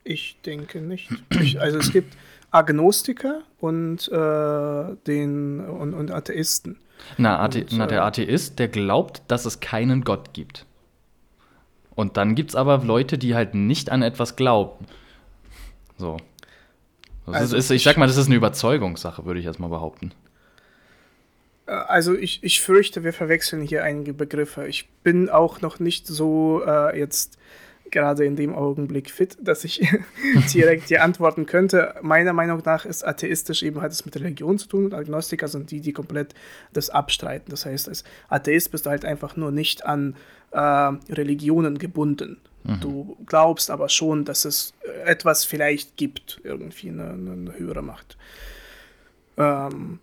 [0.04, 1.10] Ich denke nicht.
[1.42, 2.16] Ich, also es gibt
[2.52, 6.78] Agnostiker und, äh, den, und, und Atheisten.
[7.18, 10.66] Na, Athe und, na, der äh, Atheist, der glaubt, dass es keinen Gott gibt.
[11.96, 14.86] Und dann gibt es aber Leute, die halt nicht an etwas glauben.
[15.98, 16.18] So.
[17.34, 20.14] Also ist, ich sag mal, das ist eine Überzeugungssache, würde ich erstmal behaupten.
[21.66, 24.68] Äh, also ich, ich fürchte, wir verwechseln hier einige Begriffe.
[24.68, 27.38] Ich bin auch noch nicht so äh, jetzt
[27.92, 29.88] gerade in dem Augenblick fit, dass ich
[30.54, 31.96] direkt dir antworten könnte.
[32.02, 35.72] Meiner Meinung nach ist atheistisch eben hat es mit Religion zu tun und Agnostiker sind
[35.72, 36.34] die, die komplett
[36.74, 37.50] das abstreiten.
[37.50, 40.16] Das heißt, als Atheist bist du halt einfach nur nicht an
[40.52, 42.38] äh, Religionen gebunden.
[42.64, 42.80] Mhm.
[42.82, 44.74] Du glaubst aber schon, dass es
[45.06, 48.18] etwas vielleicht gibt, irgendwie eine, eine höhere Macht.
[49.38, 50.00] Ähm,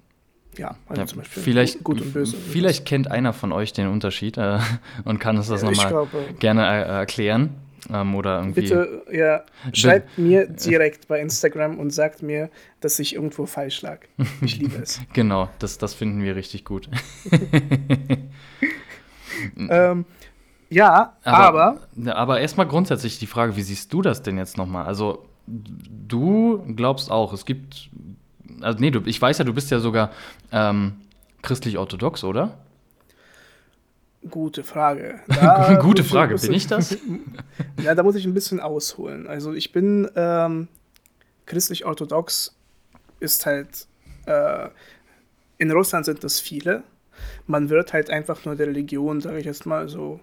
[0.57, 2.37] ja, also ja, zum Beispiel vielleicht, gut und böse.
[2.37, 4.59] Vielleicht kennt einer von euch den Unterschied äh,
[5.05, 6.07] und kann uns das nochmal
[6.39, 7.51] gerne äh, erklären.
[7.93, 8.63] Ähm, oder irgendwie.
[8.63, 9.43] Bitte, ja,
[9.73, 14.01] schreibt mir direkt bei Instagram und sagt mir, dass ich irgendwo falsch lag.
[14.41, 15.01] Ich liebe es.
[15.13, 16.89] genau, das, das finden wir richtig gut.
[19.59, 20.05] ähm,
[20.71, 21.81] ja, aber.
[21.97, 24.87] Aber, aber erstmal grundsätzlich die Frage, wie siehst du das denn jetzt nochmal?
[24.87, 27.91] Also, du glaubst auch, es gibt.
[28.61, 30.11] Also, nee, du, ich weiß ja, du bist ja sogar
[30.53, 30.95] ähm,
[31.43, 32.59] christlich-orthodox, oder?
[34.31, 35.21] Gute Frage.
[35.81, 36.97] Gute Frage, bin ich das?
[37.83, 39.27] ja, da muss ich ein bisschen ausholen.
[39.27, 40.69] Also ich bin ähm,
[41.47, 42.55] christlich-orthodox,
[43.21, 43.87] ist halt,
[44.27, 44.69] äh,
[45.59, 46.85] in Russland sind das viele.
[47.47, 50.21] Man wird halt einfach nur der Religion, sage ich jetzt mal so,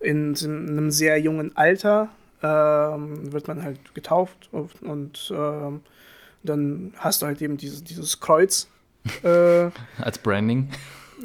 [0.00, 2.08] in, in einem sehr jungen Alter
[2.42, 5.80] ähm, wird man halt getauft und, und ähm,
[6.42, 8.68] dann hast du halt eben dieses, dieses Kreuz.
[9.22, 10.70] Äh, Als Branding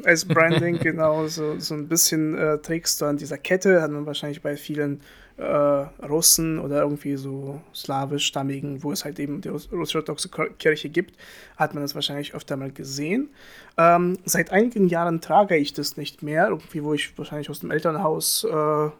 [0.04, 1.26] als Branding, genau.
[1.26, 5.00] So, so ein bisschen äh, trägst du an dieser Kette, hat man wahrscheinlich bei vielen
[5.36, 11.16] äh, Russen oder irgendwie so slawisch-stammigen, wo es halt eben die russisch-orthodoxe Kirche gibt,
[11.56, 13.30] hat man das wahrscheinlich öfter mal gesehen.
[13.78, 17.70] Ähm, seit einigen Jahren trage ich das nicht mehr, irgendwie, wo ich wahrscheinlich aus dem
[17.70, 18.90] Elternhaus äh,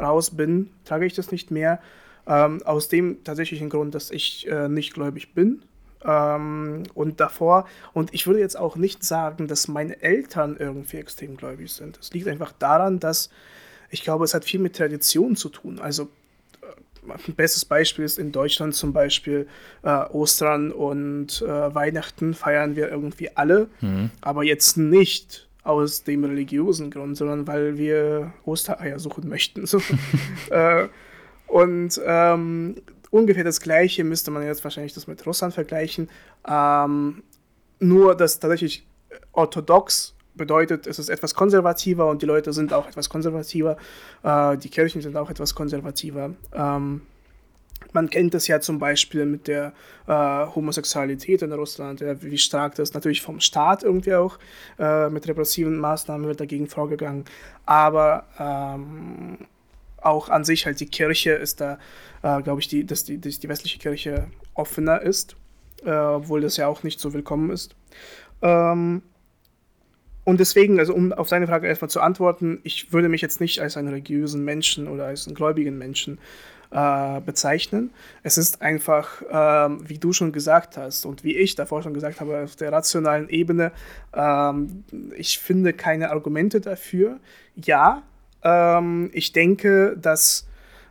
[0.00, 1.80] raus bin, trage ich das nicht mehr.
[2.28, 5.62] Ähm, aus dem tatsächlichen Grund, dass ich äh, nicht gläubig bin.
[6.06, 11.36] Ähm, und davor, und ich würde jetzt auch nicht sagen, dass meine Eltern irgendwie extrem
[11.36, 11.98] gläubig sind.
[12.00, 13.30] Es liegt einfach daran, dass
[13.90, 15.80] ich glaube, es hat viel mit Tradition zu tun.
[15.80, 16.04] Also
[16.62, 19.48] äh, ein bestes Beispiel ist in Deutschland zum Beispiel
[19.82, 24.10] äh, Ostern und äh, Weihnachten feiern wir irgendwie alle, mhm.
[24.20, 29.66] aber jetzt nicht aus dem religiösen Grund, sondern weil wir Ostereier suchen möchten.
[29.66, 29.80] So.
[30.50, 30.88] äh,
[31.48, 32.76] und ähm,
[33.16, 36.08] ungefähr das Gleiche müsste man jetzt wahrscheinlich das mit Russland vergleichen.
[36.48, 37.22] Ähm,
[37.78, 38.86] nur, dass tatsächlich
[39.32, 43.76] orthodox bedeutet, es ist etwas konservativer und die Leute sind auch etwas konservativer.
[44.22, 46.34] Äh, die Kirchen sind auch etwas konservativer.
[46.52, 47.02] Ähm,
[47.92, 49.72] man kennt das ja zum Beispiel mit der
[50.06, 54.38] äh, Homosexualität in Russland, ja, wie stark das natürlich vom Staat irgendwie auch
[54.78, 57.24] äh, mit repressiven Maßnahmen wird dagegen vorgegangen.
[57.64, 59.38] Aber ähm,
[60.02, 61.78] auch an sich halt die Kirche ist da,
[62.22, 65.36] äh, glaube ich, die, dass, die, dass die westliche Kirche offener ist,
[65.84, 67.74] äh, obwohl das ja auch nicht so willkommen ist.
[68.42, 69.02] Ähm,
[70.24, 73.60] und deswegen, also um auf seine Frage erstmal zu antworten, ich würde mich jetzt nicht
[73.60, 76.18] als einen religiösen Menschen oder als einen gläubigen Menschen
[76.72, 77.90] äh, bezeichnen.
[78.24, 82.20] Es ist einfach, ähm, wie du schon gesagt hast und wie ich davor schon gesagt
[82.20, 83.70] habe, auf der rationalen Ebene,
[84.12, 84.82] ähm,
[85.16, 87.20] ich finde keine Argumente dafür.
[87.54, 88.02] Ja,
[88.46, 90.46] ähm, ich denke, dass,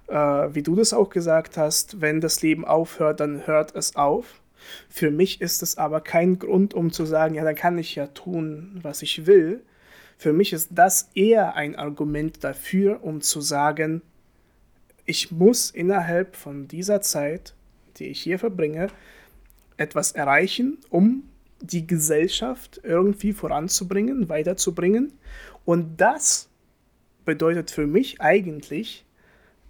[0.07, 4.41] äh, wie du das auch gesagt hast, wenn das Leben aufhört, dann hört es auf.
[4.89, 8.07] Für mich ist es aber kein Grund, um zu sagen, ja, dann kann ich ja
[8.07, 9.63] tun, was ich will.
[10.17, 14.01] Für mich ist das eher ein Argument dafür, um zu sagen,
[15.05, 17.53] ich muss innerhalb von dieser Zeit,
[17.97, 18.87] die ich hier verbringe,
[19.77, 21.23] etwas erreichen, um
[21.61, 25.13] die Gesellschaft irgendwie voranzubringen, weiterzubringen.
[25.63, 26.49] Und das
[27.25, 29.05] bedeutet für mich eigentlich,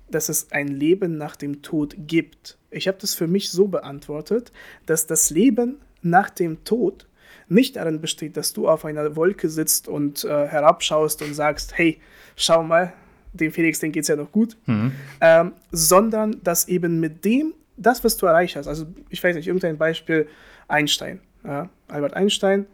[0.10, 2.58] dass es ein Leben nach dem Tod gibt.
[2.70, 4.52] Ich habe das für mich so beantwortet,
[4.86, 7.08] dass das Leben nach dem Tod
[7.48, 12.00] nicht darin besteht, dass du auf einer Wolke sitzt und äh, herabschaust und sagst, hey,
[12.36, 12.94] schau mal,
[13.34, 14.94] dem Felix, den geht es ja noch gut, mhm.
[15.22, 19.48] ähm, sondern dass eben mit dem, das, was du erreicht hast, also ich weiß nicht,
[19.48, 20.28] irgendein Beispiel,
[20.68, 22.66] Einstein, ja, Albert Einstein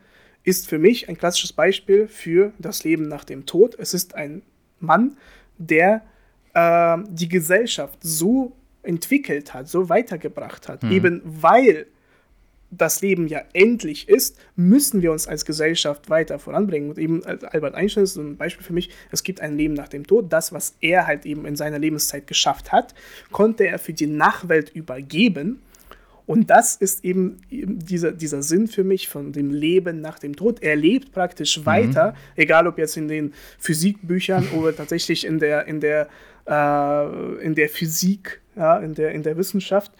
[0.43, 3.75] ist für mich ein klassisches Beispiel für das Leben nach dem Tod.
[3.77, 4.41] Es ist ein
[4.81, 5.17] Mann,
[5.57, 6.01] der
[6.53, 10.83] äh, die Gesellschaft so entwickelt hat, so weitergebracht hat.
[10.83, 10.91] Mhm.
[10.91, 11.87] Eben weil
[12.71, 16.89] das Leben ja endlich ist, müssen wir uns als Gesellschaft weiter voranbringen.
[16.89, 19.89] Und eben Albert Einstein ist so ein Beispiel für mich, es gibt ein Leben nach
[19.89, 20.31] dem Tod.
[20.31, 22.95] Das, was er halt eben in seiner Lebenszeit geschafft hat,
[23.31, 25.61] konnte er für die Nachwelt übergeben.
[26.25, 30.61] Und das ist eben, dieser, dieser Sinn für mich von dem Leben nach dem Tod.
[30.61, 31.65] Er lebt praktisch mhm.
[31.65, 36.07] weiter, egal ob jetzt in den Physikbüchern oder tatsächlich in der, in der,
[36.47, 39.91] äh, in der Physik, ja, in, der, in der Wissenschaft,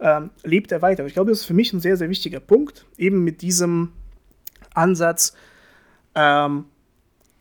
[0.00, 1.06] ähm, lebt er weiter.
[1.06, 3.92] Ich glaube, das ist für mich ein sehr, sehr wichtiger Punkt, eben mit diesem
[4.74, 5.34] Ansatz,
[6.14, 6.66] ähm,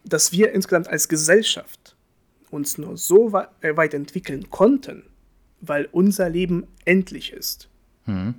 [0.06, 1.96] dass wir insgesamt als Gesellschaft
[2.52, 5.04] uns nur so weit entwickeln konnten,
[5.62, 7.70] weil unser Leben endlich ist.
[8.06, 8.36] Mhm.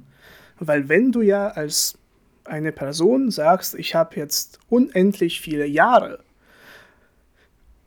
[0.58, 1.98] Weil wenn du ja als
[2.44, 6.20] eine Person sagst, ich habe jetzt unendlich viele Jahre,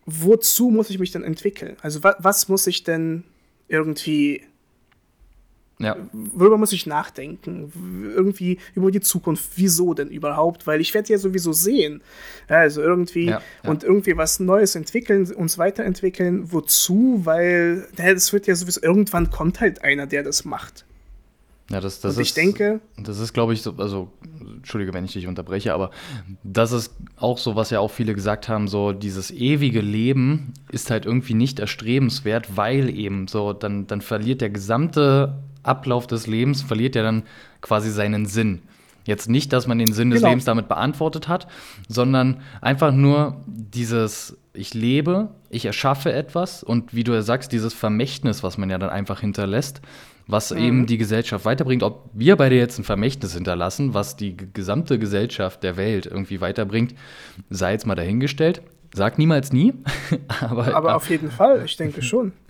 [0.06, 1.78] wozu muss ich mich denn entwickeln?
[1.82, 3.24] Also wa was muss ich denn
[3.68, 4.44] irgendwie
[5.82, 5.96] ja.
[6.12, 7.72] Worüber muss ich nachdenken?
[8.14, 9.52] Irgendwie über die Zukunft.
[9.56, 10.68] Wieso denn überhaupt?
[10.68, 12.02] Weil ich werde ja sowieso sehen.
[12.50, 13.70] Also irgendwie ja, ja.
[13.70, 16.52] und irgendwie was Neues entwickeln, uns weiterentwickeln.
[16.52, 17.22] Wozu?
[17.24, 20.86] Weil das wird ja sowieso, irgendwann kommt halt einer, der das macht.
[21.70, 22.82] Ja, das, das und ich denke.
[22.98, 24.12] Das ist, glaube ich, so, also,
[24.56, 25.92] Entschuldige, wenn ich dich unterbreche, aber
[26.44, 30.90] das ist auch so, was ja auch viele gesagt haben: so, dieses ewige Leben ist
[30.90, 36.64] halt irgendwie nicht erstrebenswert, weil eben so, dann, dann verliert der gesamte Ablauf des Lebens,
[36.64, 37.24] verliert ja dann
[37.62, 38.62] quasi seinen Sinn.
[39.06, 40.30] Jetzt nicht, dass man den Sinn des genau.
[40.30, 41.48] Lebens damit beantwortet hat,
[41.88, 47.74] sondern einfach nur dieses, ich lebe, ich erschaffe etwas und wie du ja sagst, dieses
[47.74, 49.82] Vermächtnis, was man ja dann einfach hinterlässt,
[50.30, 50.58] was mhm.
[50.60, 51.82] eben die Gesellschaft weiterbringt.
[51.82, 56.94] Ob wir beide jetzt ein Vermächtnis hinterlassen, was die gesamte Gesellschaft der Welt irgendwie weiterbringt,
[57.50, 58.62] sei jetzt mal dahingestellt.
[58.94, 59.74] Sag niemals nie.
[60.40, 62.32] aber, aber auf jeden Fall, ich denke schon.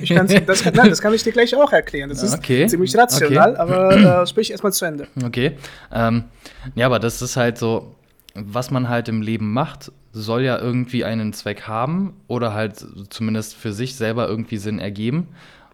[0.00, 2.08] Ich das, nein, das kann ich dir gleich auch erklären.
[2.08, 2.66] Das ist okay.
[2.66, 3.60] ziemlich rational, okay.
[3.60, 5.06] aber äh, sprich erstmal zu Ende.
[5.22, 5.58] Okay.
[5.92, 6.24] Ähm,
[6.74, 7.94] ja, aber das ist halt so,
[8.34, 13.54] was man halt im Leben macht, soll ja irgendwie einen Zweck haben oder halt zumindest
[13.54, 15.28] für sich selber irgendwie Sinn ergeben.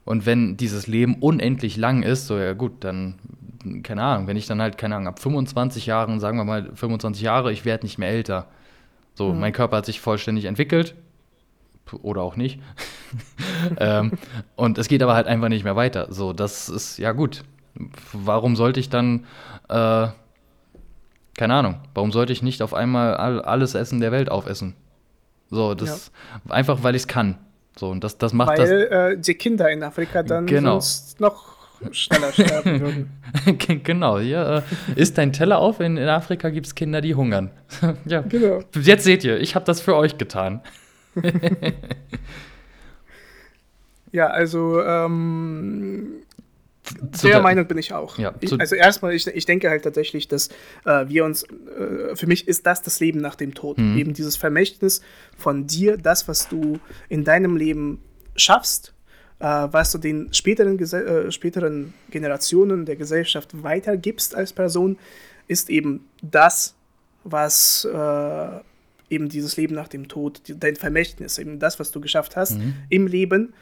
[0.09, 3.17] Und wenn dieses Leben unendlich lang ist, so ja gut, dann,
[3.83, 7.23] keine Ahnung, wenn ich dann halt, keine Ahnung, ab 25 Jahren, sagen wir mal 25
[7.23, 8.47] Jahre, ich werde nicht mehr älter.
[9.13, 9.41] So, mhm.
[9.41, 10.95] mein Körper hat sich vollständig entwickelt.
[12.01, 12.59] Oder auch nicht.
[13.77, 14.13] ähm,
[14.57, 16.11] und es geht aber halt einfach nicht mehr weiter.
[16.11, 17.45] So, das ist ja gut.
[18.15, 19.27] Warum sollte ich dann,
[19.69, 20.09] äh,
[21.37, 24.73] keine Ahnung, warum sollte ich nicht auf einmal all, alles Essen der Welt aufessen?
[25.51, 26.13] So, das
[26.47, 26.55] ja.
[26.55, 27.37] einfach, weil ich es kann.
[27.79, 30.81] So, und das, das macht Weil das, äh, die Kinder in Afrika dann genau.
[30.81, 31.57] sonst noch
[31.93, 32.81] schneller sterben
[33.47, 33.83] würden.
[33.85, 34.65] genau, hier
[34.97, 37.51] äh, ist dein Teller auf, in, in Afrika gibt es Kinder, die hungern.
[38.05, 38.65] ja, genau.
[38.75, 40.61] Jetzt seht ihr, ich habe das für euch getan.
[44.11, 46.15] ja, also ähm,
[47.01, 48.19] der, der Meinung bin ich auch.
[48.19, 50.49] Ja, ich, also erstmal, ich, ich denke halt tatsächlich, dass
[50.85, 53.79] äh, wir uns, äh, für mich ist das das Leben nach dem Tod.
[53.79, 53.99] Mhm.
[53.99, 55.01] Eben dieses Vermächtnis
[55.37, 58.01] von dir, das, was du in deinem Leben
[58.37, 58.95] schaffst,
[59.41, 64.99] äh, was du den späteren, äh, späteren Generationen der Gesellschaft weitergibst als Person,
[65.47, 66.75] ist eben das,
[67.25, 68.49] was äh,
[69.11, 72.75] eben dieses Leben nach dem Tod, dein Vermächtnis, eben das, was du geschafft hast mhm.
[72.89, 73.55] im Leben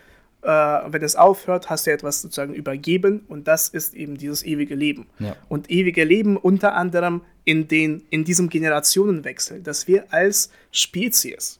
[0.47, 4.77] äh, wenn es aufhört, hast du etwas sozusagen übergeben und das ist eben dieses ewige
[4.77, 5.07] Leben.
[5.19, 5.35] Ja.
[5.49, 11.59] Und ewige Leben unter anderem in, den, in diesem Generationenwechsel, dass wir als Spezies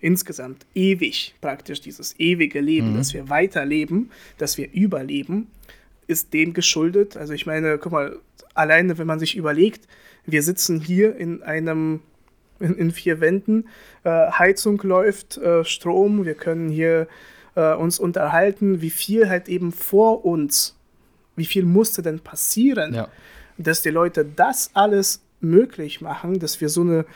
[0.00, 2.96] insgesamt ewig praktisch dieses ewige Leben, mhm.
[2.98, 5.48] dass wir weiterleben, dass wir überleben,
[6.06, 7.16] ist dem geschuldet.
[7.16, 8.16] Also ich meine, guck mal,
[8.54, 9.88] alleine wenn man sich überlegt,
[10.24, 12.00] wir sitzen hier in einem
[12.60, 13.68] in, in vier Wänden,
[14.04, 17.08] äh, Heizung läuft, äh, Strom, wir können hier
[17.54, 20.76] äh, uns unterhalten, wie viel halt eben vor uns,
[21.36, 23.08] wie viel musste denn passieren, ja.
[23.58, 27.06] dass die Leute das alles möglich machen, dass wir so eine,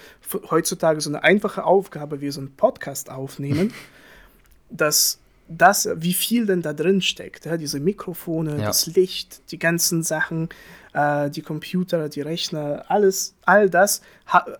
[0.51, 3.73] heutzutage so eine einfache Aufgabe wie so einen Podcast aufnehmen,
[4.70, 8.66] dass das, wie viel denn da drin steckt, ja, diese Mikrofone, ja.
[8.66, 10.49] das Licht, die ganzen Sachen,
[10.94, 14.01] äh, die Computer, die Rechner, alles, all das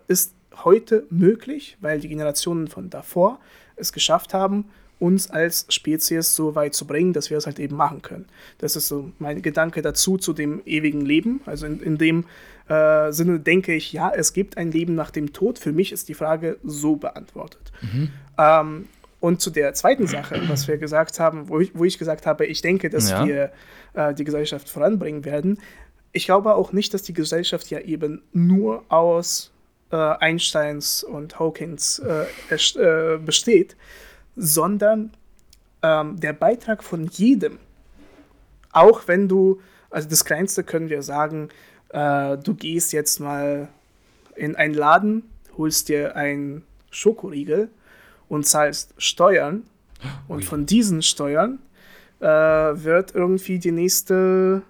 [0.07, 0.33] ist
[0.63, 3.39] heute möglich, weil die Generationen von davor
[3.75, 4.65] es geschafft haben,
[4.99, 8.25] uns als Spezies so weit zu bringen, dass wir es halt eben machen können.
[8.59, 11.41] Das ist so mein Gedanke dazu, zu dem ewigen Leben.
[11.45, 12.25] Also in, in dem
[12.69, 15.59] äh, Sinne denke ich, ja, es gibt ein Leben nach dem Tod.
[15.59, 17.71] Für mich ist die Frage so beantwortet.
[17.81, 18.09] Mhm.
[18.37, 18.85] Ähm,
[19.19, 22.45] und zu der zweiten Sache, was wir gesagt haben, wo ich, wo ich gesagt habe,
[22.45, 23.25] ich denke, dass ja.
[23.25, 23.51] wir
[23.93, 25.59] äh, die Gesellschaft voranbringen werden.
[26.11, 29.51] Ich glaube auch nicht, dass die Gesellschaft ja eben nur aus
[29.91, 33.75] äh, Einsteins und Hawkins äh, äh, besteht,
[34.35, 35.11] sondern
[35.81, 37.59] ähm, der Beitrag von jedem,
[38.71, 41.49] auch wenn du, also das Kleinste können wir sagen,
[41.89, 43.69] äh, du gehst jetzt mal
[44.35, 45.23] in einen Laden,
[45.57, 47.69] holst dir einen Schokoriegel
[48.27, 49.63] und zahlst Steuern
[50.27, 51.59] und von diesen Steuern
[52.19, 54.63] äh, wird irgendwie die nächste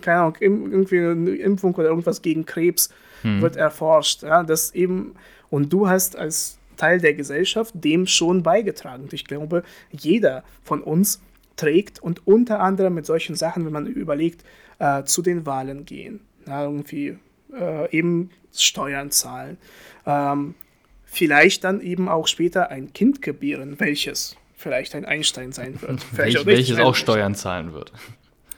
[0.00, 2.90] keine Ahnung, irgendwie eine Impfung oder irgendwas gegen Krebs
[3.22, 3.40] hm.
[3.40, 4.22] wird erforscht.
[4.22, 5.14] Ja, das eben,
[5.50, 9.04] und du hast als Teil der Gesellschaft dem schon beigetragen.
[9.04, 11.20] Und ich glaube, jeder von uns
[11.56, 14.44] trägt und unter anderem mit solchen Sachen, wenn man überlegt,
[14.78, 17.18] äh, zu den Wahlen gehen, ja, irgendwie
[17.52, 19.58] äh, eben Steuern zahlen,
[20.06, 20.54] ähm,
[21.04, 26.04] vielleicht dann eben auch später ein Kind gebären, welches vielleicht ein Einstein sein wird.
[26.16, 27.92] Welch, auch welches auch Steuern zahlen wird.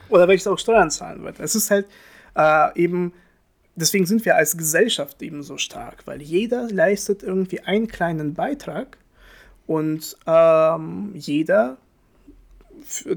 [0.09, 1.39] Oder welches auch Steuern zahlen wird.
[1.41, 1.87] Es ist halt
[2.37, 3.13] äh, eben,
[3.81, 8.99] deswegen sind wir als Gesellschaft eben so stark, weil jeder leistet irgendwie einen kleinen Beitrag
[9.67, 11.79] und ähm, jeder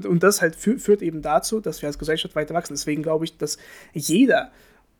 [0.04, 2.74] und das halt führt eben dazu, dass wir als Gesellschaft weiter wachsen.
[2.74, 3.56] Deswegen glaube ich, dass
[3.92, 4.52] jeder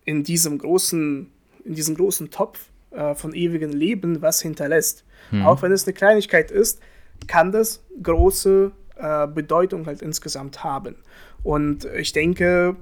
[0.04, 1.30] in diesem großen,
[1.64, 5.04] in diesem großen Topf äh, von ewigem Leben was hinterlässt.
[5.30, 5.44] Hm.
[5.44, 6.80] Auch wenn es eine Kleinigkeit ist,
[7.26, 10.96] kann das große äh, Bedeutung halt insgesamt haben.
[11.42, 12.76] Und ich denke,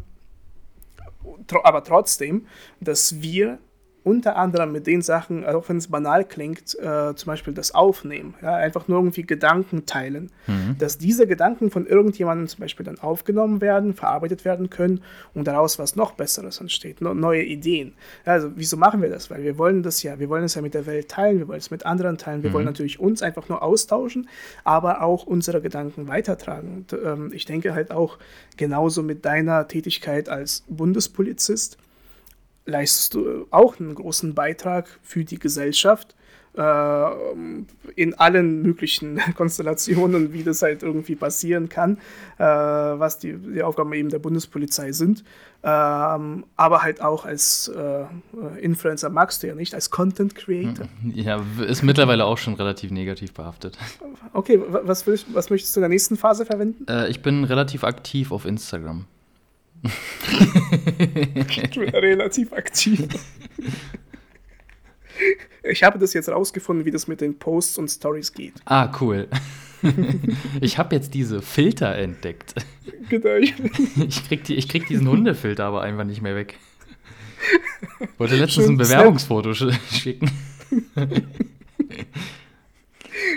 [1.63, 2.47] aber trotzdem,
[2.81, 3.59] dass wir
[4.05, 8.35] unter anderem mit den Sachen, auch wenn es banal klingt, äh, zum Beispiel das Aufnehmen,
[8.43, 10.77] ja, einfach nur irgendwie Gedanken teilen, mhm.
[10.79, 15.03] dass diese Gedanken von irgendjemandem zum Beispiel dann aufgenommen werden, verarbeitet werden können
[15.35, 17.93] und daraus was noch Besseres entsteht, neue Ideen.
[18.25, 19.31] Also wieso machen wir das?
[19.31, 21.61] Weil wir wollen das ja, wir wollen es ja mit der Welt teilen, wir wollen
[21.61, 22.55] es mit anderen teilen, wir mhm.
[22.55, 24.29] wollen natürlich uns einfach nur austauschen,
[24.65, 26.75] aber auch unsere Gedanken weitertragen.
[26.75, 28.19] Und ähm, ich denke halt auch
[28.57, 31.79] genauso mit deiner Tätigkeit als Bundespolizist,
[32.65, 36.15] leistest du auch einen großen Beitrag für die Gesellschaft
[36.55, 37.05] äh,
[37.97, 41.99] in allen möglichen Konstellationen, wie das halt irgendwie passieren kann,
[42.39, 45.25] äh, was die, die Aufgaben eben der Bundespolizei sind.
[45.65, 48.05] Ähm, aber halt auch als äh,
[48.61, 50.89] Influencer magst du ja nicht, als Content Creator.
[51.15, 53.79] Ja, ist mittlerweile auch schon relativ negativ behaftet.
[54.33, 56.87] Okay, was, was möchtest du in der nächsten Phase verwenden?
[56.89, 59.07] Äh, ich bin relativ aktiv auf Instagram
[61.49, 63.09] ich bin relativ aktiv.
[65.65, 68.55] Ich habe das jetzt rausgefunden, wie das mit den Posts und Stories geht.
[68.65, 69.29] Ah, cool.
[70.61, 72.55] Ich habe jetzt diese Filter entdeckt.
[73.09, 73.35] Genau.
[73.35, 76.57] Ich krieg, die, ich krieg diesen Hundefilter aber einfach nicht mehr weg.
[78.17, 80.31] Wollte letztens Schön ein Bewerbungsfoto Snap schicken.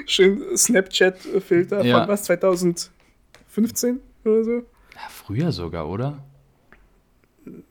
[0.06, 2.00] Schön Snapchat-Filter ja.
[2.00, 4.52] von was, 2015 oder so?
[4.52, 6.24] Ja, früher sogar, oder?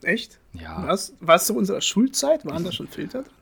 [0.03, 0.39] Echt?
[0.53, 0.87] Ja.
[0.87, 2.45] Was, war es zu unserer Schulzeit?
[2.45, 3.33] Waren da schon Filter drin?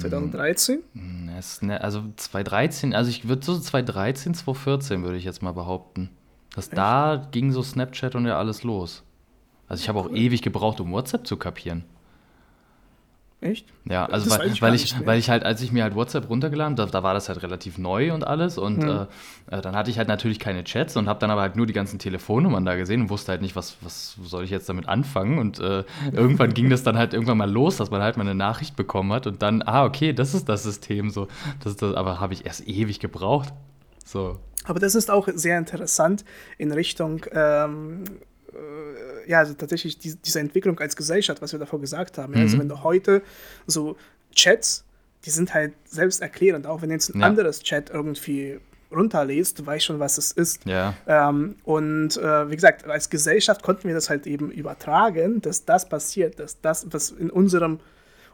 [0.00, 0.80] 2013?
[0.94, 1.30] Mm,
[1.62, 6.10] ne, also 2013, also ich würde so 2013, 2014 würde ich jetzt mal behaupten.
[6.54, 6.76] Dass Echt?
[6.76, 9.04] da ging so Snapchat und ja alles los.
[9.68, 11.84] Also ich habe auch ewig gebraucht, um WhatsApp zu kapieren.
[13.42, 13.66] Echt?
[13.90, 16.76] Ja, also weil, ich, weil, ich, weil ich halt, als ich mir halt WhatsApp runtergeladen,
[16.76, 19.08] da, da war das halt relativ neu und alles und hm.
[19.50, 21.72] äh, dann hatte ich halt natürlich keine Chats und habe dann aber halt nur die
[21.72, 25.38] ganzen Telefonnummern da gesehen und wusste halt nicht, was, was soll ich jetzt damit anfangen
[25.40, 28.36] und äh, irgendwann ging das dann halt irgendwann mal los, dass man halt mal eine
[28.36, 31.26] Nachricht bekommen hat und dann, ah, okay, das ist das System so,
[31.64, 33.52] das das, aber habe ich erst ewig gebraucht.
[34.04, 34.38] So.
[34.64, 36.24] Aber das ist auch sehr interessant
[36.58, 38.04] in Richtung ähm,
[38.52, 42.34] äh, ja, also tatsächlich die, diese Entwicklung als Gesellschaft, was wir davor gesagt haben.
[42.34, 42.40] Mhm.
[42.40, 43.22] Also wenn du heute
[43.66, 43.96] so
[44.34, 44.84] Chats,
[45.24, 47.26] die sind halt selbsterklärend, auch wenn jetzt ein ja.
[47.26, 48.58] anderes Chat irgendwie
[48.90, 50.64] runterlässt, du weißt schon, was es ist.
[50.66, 50.94] Ja.
[51.06, 55.88] Ähm, und äh, wie gesagt, als Gesellschaft konnten wir das halt eben übertragen, dass das
[55.88, 57.80] passiert, dass das, was in unserem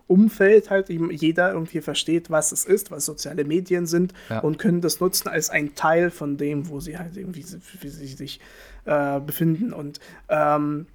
[0.08, 4.40] Umfeld halt eben jeder irgendwie versteht, was es ist, was soziale Medien sind ja.
[4.40, 7.44] und können das nutzen als ein Teil von dem, wo sie halt irgendwie
[7.80, 8.40] wie sie sich
[8.86, 9.72] äh, befinden.
[9.72, 10.86] Und ähm,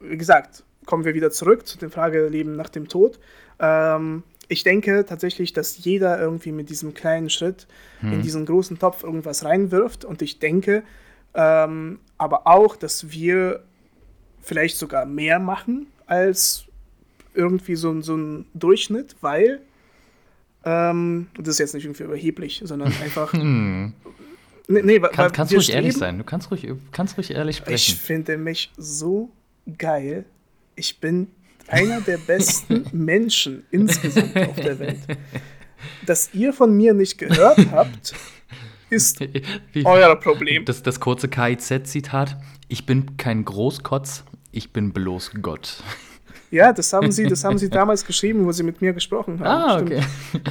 [0.00, 3.18] wie gesagt, kommen wir wieder zurück zu der Frage Leben nach dem Tod.
[3.58, 7.66] Ähm, ich denke tatsächlich, dass jeder irgendwie mit diesem kleinen Schritt
[8.00, 8.12] hm.
[8.12, 10.04] in diesen großen Topf irgendwas reinwirft.
[10.04, 10.82] Und ich denke
[11.34, 13.64] ähm, aber auch, dass wir
[14.40, 16.66] vielleicht sogar mehr machen als
[17.34, 19.60] irgendwie so, so ein Durchschnitt, weil
[20.64, 23.32] ähm, das ist jetzt nicht irgendwie überheblich, sondern einfach.
[23.32, 23.92] hm.
[24.66, 26.16] Nee, nee, Kann, kannst du ruhig streben, ehrlich sein.
[26.16, 27.74] Du kannst ruhig, kannst ruhig ehrlich sprechen.
[27.74, 29.30] Ich finde mich so
[29.76, 30.24] geil.
[30.74, 31.28] Ich bin
[31.68, 35.00] einer der besten Menschen insgesamt auf der Welt.
[36.06, 38.14] Dass ihr von mir nicht gehört habt,
[38.88, 39.20] ist
[39.72, 40.64] Wie, euer Problem.
[40.64, 45.82] Das, das kurze KIZ-Zitat: Ich bin kein Großkotz, ich bin bloß Gott.
[46.54, 49.44] Ja, das haben sie, das haben sie damals geschrieben, wo sie mit mir gesprochen haben.
[49.44, 50.00] Ah, okay.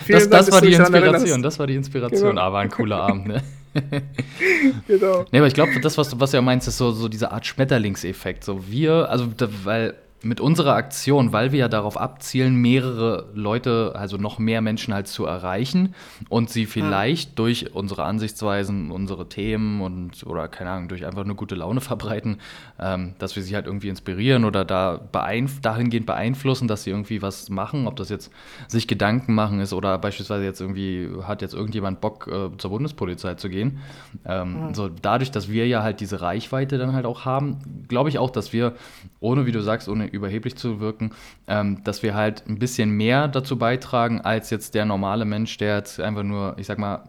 [0.10, 2.32] Das, das war die Inspiration, das war die Inspiration.
[2.32, 2.42] Genau.
[2.42, 3.42] Aber ein cooler Abend, ne?
[4.88, 5.26] genau.
[5.32, 7.32] Nee, aber ich glaube, das, was du, was du ja meinst, ist so, so diese
[7.32, 8.44] Art Schmetterlingseffekt.
[8.44, 9.94] So wir, also, da, weil
[10.24, 15.08] mit unserer Aktion, weil wir ja darauf abzielen, mehrere Leute, also noch mehr Menschen halt
[15.08, 15.94] zu erreichen
[16.30, 17.36] und sie vielleicht mhm.
[17.36, 22.38] durch unsere Ansichtsweisen, unsere Themen und oder keine Ahnung, durch einfach eine gute Laune verbreiten,
[22.80, 27.22] ähm, dass wir sie halt irgendwie inspirieren oder da beeinf dahingehend beeinflussen, dass sie irgendwie
[27.22, 28.32] was machen, ob das jetzt
[28.70, 33.36] sich Gedanken machen ist oder beispielsweise jetzt irgendwie hat jetzt irgendjemand Bock äh, zur Bundespolizei
[33.36, 33.80] zu gehen.
[34.26, 34.74] Ähm, mhm.
[34.74, 38.30] So dadurch, dass wir ja halt diese Reichweite dann halt auch haben, glaube ich auch,
[38.30, 38.74] dass wir
[39.20, 41.12] ohne, wie du sagst, ohne überheblich zu wirken,
[41.48, 45.78] ähm, dass wir halt ein bisschen mehr dazu beitragen, als jetzt der normale Mensch, der
[45.78, 47.04] jetzt einfach nur, ich sag mal,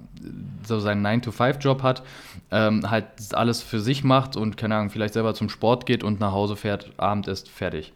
[0.67, 2.03] so seinen 9-to-5-Job hat,
[2.51, 6.21] ähm, halt alles für sich macht und, keine Ahnung, vielleicht selber zum Sport geht und
[6.21, 7.93] nach Hause fährt, Abend ist, fertig.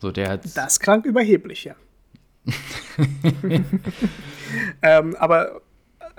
[0.00, 1.74] So, der hat das krank überheblich, ja.
[4.82, 5.60] ähm, aber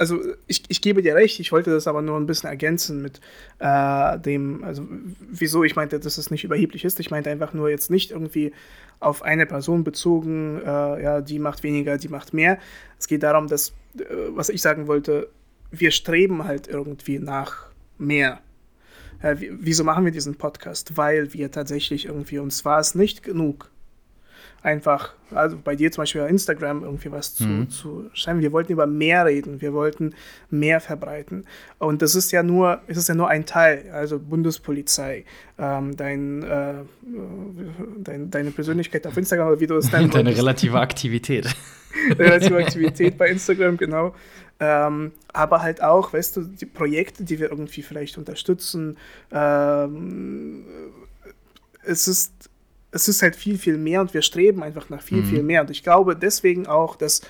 [0.02, 3.22] also ich, ich gebe dir recht, ich wollte das aber nur ein bisschen ergänzen mit
[3.60, 4.84] äh, dem, also
[5.30, 7.00] wieso ich meinte, dass es nicht überheblich ist.
[7.00, 8.52] Ich meinte einfach nur jetzt nicht irgendwie
[9.00, 12.58] auf eine Person bezogen, äh, ja, die macht weniger, die macht mehr.
[12.98, 15.30] Es geht darum, dass, äh, was ich sagen wollte,
[15.70, 17.68] wir streben halt irgendwie nach
[18.00, 18.42] mehr.
[19.22, 20.98] Wieso machen wir diesen Podcast?
[20.98, 23.70] Weil wir tatsächlich irgendwie, uns war es nicht genug,
[24.64, 27.70] einfach, also bei dir zum Beispiel auf Instagram irgendwie was zu, mhm.
[27.70, 28.42] zu schreiben.
[28.42, 30.14] Wir wollten über mehr reden, wir wollten
[30.50, 31.46] mehr verbreiten.
[31.80, 35.26] Und das ist ja nur, es ist ja nur ein Teil, also Bundespolizei,
[35.58, 36.74] ähm, dein, äh,
[37.98, 40.16] dein, deine Persönlichkeit auf Instagram oder wie du es nennst.
[40.16, 41.48] Deine relative Aktivität.
[42.20, 44.14] relative Aktivität bei Instagram, genau.
[44.60, 48.98] Ähm, aber halt auch, weißt du, die Projekte, die wir irgendwie vielleicht unterstützen.
[49.32, 50.66] Ähm,
[51.84, 52.51] es ist
[52.92, 55.26] es ist halt viel, viel mehr und wir streben einfach nach viel, mhm.
[55.26, 55.62] viel mehr.
[55.62, 57.22] Und ich glaube deswegen auch, dass,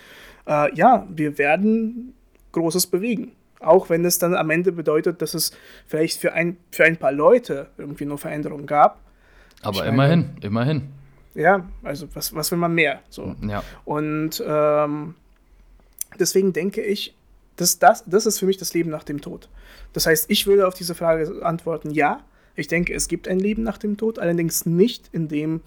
[0.47, 2.14] äh, ja, wir werden
[2.51, 3.34] Großes bewegen.
[3.59, 5.51] Auch wenn es dann am Ende bedeutet, dass es
[5.86, 8.99] vielleicht für ein, für ein paar Leute irgendwie nur Veränderungen gab.
[9.62, 10.84] Aber ich immerhin, meine, immerhin.
[11.36, 13.01] Ja, also was, was will man mehr?
[13.09, 13.36] So.
[13.47, 13.64] Ja.
[13.86, 15.14] Und ähm,
[16.20, 17.16] deswegen denke ich,
[17.55, 19.47] dass das, das ist für mich das Leben nach dem Tod.
[19.93, 22.22] Das heißt, ich würde auf diese Frage antworten, ja,
[22.56, 25.62] ich denke, es gibt ein Leben nach dem Tod, allerdings nicht in dem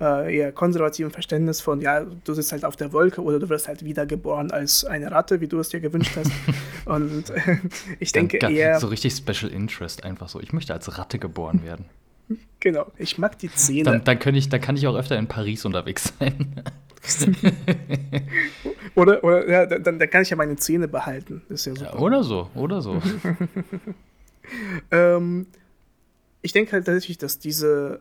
[0.00, 3.68] äh, eher konservativen Verständnis von, ja, du sitzt halt auf der Wolke oder du wirst
[3.68, 6.30] halt wiedergeboren als eine Ratte, wie du es dir gewünscht hast.
[6.84, 7.58] Und äh,
[7.98, 8.80] ich denke ja, eher.
[8.80, 10.40] So richtig Special Interest, einfach so.
[10.40, 11.86] Ich möchte als Ratte geboren werden.
[12.60, 13.84] Genau, ich mag die Zähne.
[13.84, 16.60] Dann, dann, kann ich, dann kann ich auch öfter in Paris unterwegs sein.
[18.96, 21.40] oder oder ja, dann, dann kann ich ja meine Zähne behalten.
[21.48, 21.92] ist ja super.
[21.94, 23.00] Ja, oder so, oder so.
[24.90, 25.46] ähm,
[26.42, 28.00] ich denke halt tatsächlich, dass diese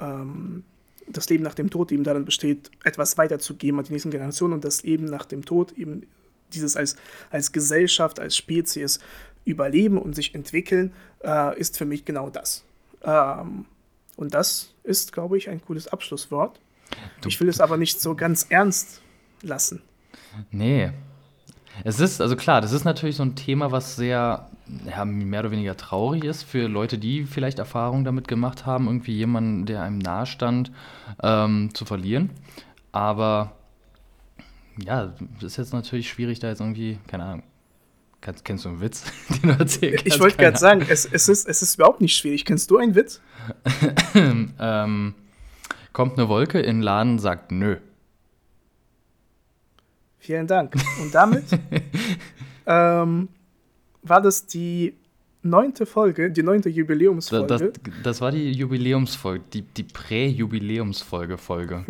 [0.00, 0.64] ähm,
[1.06, 4.64] das Leben nach dem Tod eben darin besteht, etwas weiterzugeben an die nächsten Generationen und
[4.64, 6.06] das Leben nach dem Tod eben
[6.52, 6.96] dieses als,
[7.30, 9.00] als Gesellschaft, als Spezies
[9.44, 10.92] überleben und sich entwickeln,
[11.22, 12.64] äh, ist für mich genau das.
[13.02, 13.66] Ähm,
[14.16, 16.60] und das ist, glaube ich, ein cooles Abschlusswort.
[17.20, 19.02] Du, ich will es aber nicht so ganz ernst
[19.42, 19.82] lassen.
[20.50, 20.92] Nee.
[21.82, 24.48] Es ist, also klar, das ist natürlich so ein Thema, was sehr
[24.86, 29.14] ja, mehr oder weniger traurig ist für Leute, die vielleicht Erfahrungen damit gemacht haben, irgendwie
[29.14, 30.70] jemanden, der einem nahestand,
[31.22, 32.30] ähm, zu verlieren.
[32.92, 33.56] Aber
[34.78, 37.42] ja, es ist jetzt natürlich schwierig, da jetzt irgendwie, keine Ahnung.
[38.20, 41.46] Kennst, kennst du einen Witz, den du erzählen Ich wollte gerade sagen, es, es, ist,
[41.46, 42.46] es ist überhaupt nicht schwierig.
[42.46, 43.20] Kennst du einen Witz?
[44.14, 45.14] ähm,
[45.92, 47.76] kommt eine Wolke in den Laden, sagt nö.
[50.24, 50.74] Vielen Dank.
[51.02, 51.44] Und damit
[52.66, 53.28] ähm,
[54.02, 54.94] war das die
[55.42, 57.46] neunte Folge, die neunte Jubiläumsfolge.
[57.46, 57.62] Das,
[58.02, 61.84] das war die Jubiläumsfolge, die, die Prä-Jubiläumsfolge-Folge.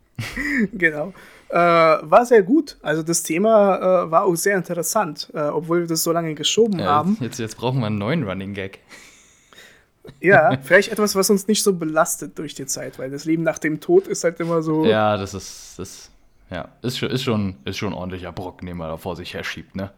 [0.72, 1.12] genau.
[1.50, 2.78] Äh, war sehr gut.
[2.80, 6.82] Also das Thema äh, war auch sehr interessant, äh, obwohl wir das so lange geschoben
[6.82, 7.18] haben.
[7.20, 8.78] Jetzt, jetzt brauchen wir einen neuen Running Gag.
[10.22, 13.58] Ja, vielleicht etwas, was uns nicht so belastet durch die Zeit, weil das Leben nach
[13.58, 14.86] dem Tod ist halt immer so.
[14.86, 16.10] Ja, das ist, das,
[16.50, 19.44] ja, ist, ist, schon, ist schon ein ordentlicher Brocken, den man da vor sich her
[19.44, 19.90] schiebt, ne?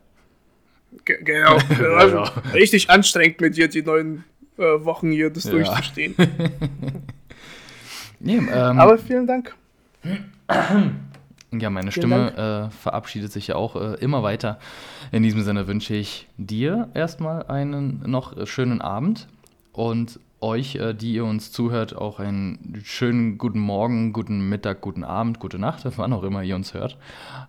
[1.05, 1.59] Genau.
[1.97, 4.25] Also richtig anstrengend mit dir die neun
[4.59, 5.53] äh, Wochen hier das ja.
[5.53, 6.15] durchzustehen.
[8.21, 9.55] nee, ähm, Aber vielen Dank.
[11.53, 14.59] Ja, meine vielen Stimme äh, verabschiedet sich ja auch äh, immer weiter.
[15.13, 19.29] In diesem Sinne wünsche ich dir erstmal einen noch schönen Abend
[19.73, 25.05] und euch, äh, die ihr uns zuhört, auch einen schönen guten Morgen, guten Mittag, guten
[25.05, 26.97] Abend, gute Nacht, wann auch immer ihr uns hört.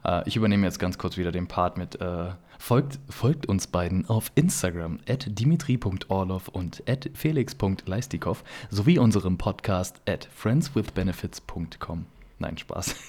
[0.04, 4.08] Äh, ich übernehme jetzt ganz kurz wieder den Part mit äh, folgt, folgt uns beiden
[4.08, 12.06] auf Instagram at dimitri.orlov und at felix.leistikow sowie unserem Podcast at friendswithbenefits.com.
[12.40, 12.96] Nein, Spaß.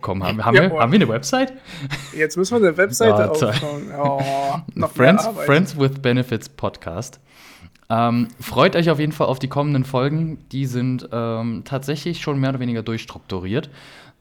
[0.00, 0.20] Com.
[0.24, 1.52] Haben, haben, ja, wir, haben wir eine Website?
[2.12, 3.92] Jetzt müssen wir eine Webseite aufbauen.
[3.96, 7.20] Oh, Friends, Friends with Benefits Podcast.
[7.88, 10.38] Ähm, freut euch auf jeden Fall auf die kommenden Folgen.
[10.52, 13.70] Die sind ähm, tatsächlich schon mehr oder weniger durchstrukturiert.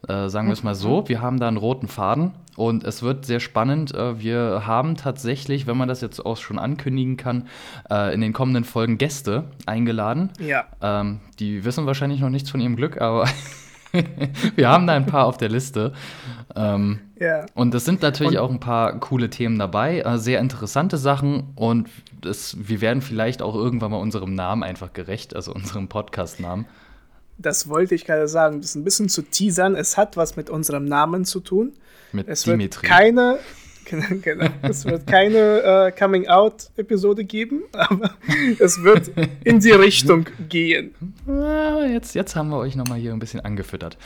[0.08, 1.08] Äh, sagen wir es mal so.
[1.08, 3.94] Wir haben da einen roten Faden und es wird sehr spannend.
[3.94, 7.48] Äh, wir haben tatsächlich, wenn man das jetzt auch schon ankündigen kann,
[7.90, 10.30] äh, in den kommenden Folgen Gäste eingeladen.
[10.40, 10.66] Ja.
[10.82, 13.28] Ähm, die wissen wahrscheinlich noch nichts von ihrem Glück, aber
[14.56, 15.94] wir haben da ein paar auf der Liste.
[16.56, 17.46] Ähm, Ja.
[17.54, 21.52] und es sind natürlich Und- auch ein paar coole Themen dabei, äh, sehr interessante Sachen
[21.56, 21.90] und
[22.22, 26.66] das, wir werden vielleicht auch irgendwann mal unserem Namen einfach gerecht, also unserem Podcast-Namen.
[27.38, 28.62] Das wollte ich gerade sagen.
[28.62, 29.76] Das ist ein bisschen zu teasern.
[29.76, 31.74] Es hat was mit unserem Namen zu tun.
[32.14, 32.88] Mit Es wird Dimitri.
[32.88, 33.40] keine,
[34.22, 38.12] genau, es wird keine äh, Coming-out-Episode geben, aber
[38.60, 39.12] es wird
[39.44, 40.94] in die Richtung gehen.
[41.28, 43.98] Ah, jetzt, jetzt haben wir euch nochmal hier ein bisschen angefüttert.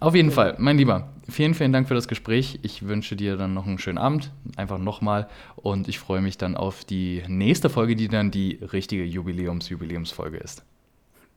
[0.00, 2.60] Auf jeden Fall, mein Lieber, vielen, vielen Dank für das Gespräch.
[2.62, 5.28] Ich wünsche dir dann noch einen schönen Abend, einfach nochmal.
[5.56, 10.62] Und ich freue mich dann auf die nächste Folge, die dann die richtige Jubiläums-Jubiläumsfolge ist.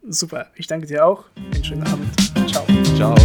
[0.10, 1.26] Super, ich danke dir auch.
[1.54, 2.08] Einen schönen Abend.
[2.50, 2.66] Ciao.
[2.96, 3.16] Ciao.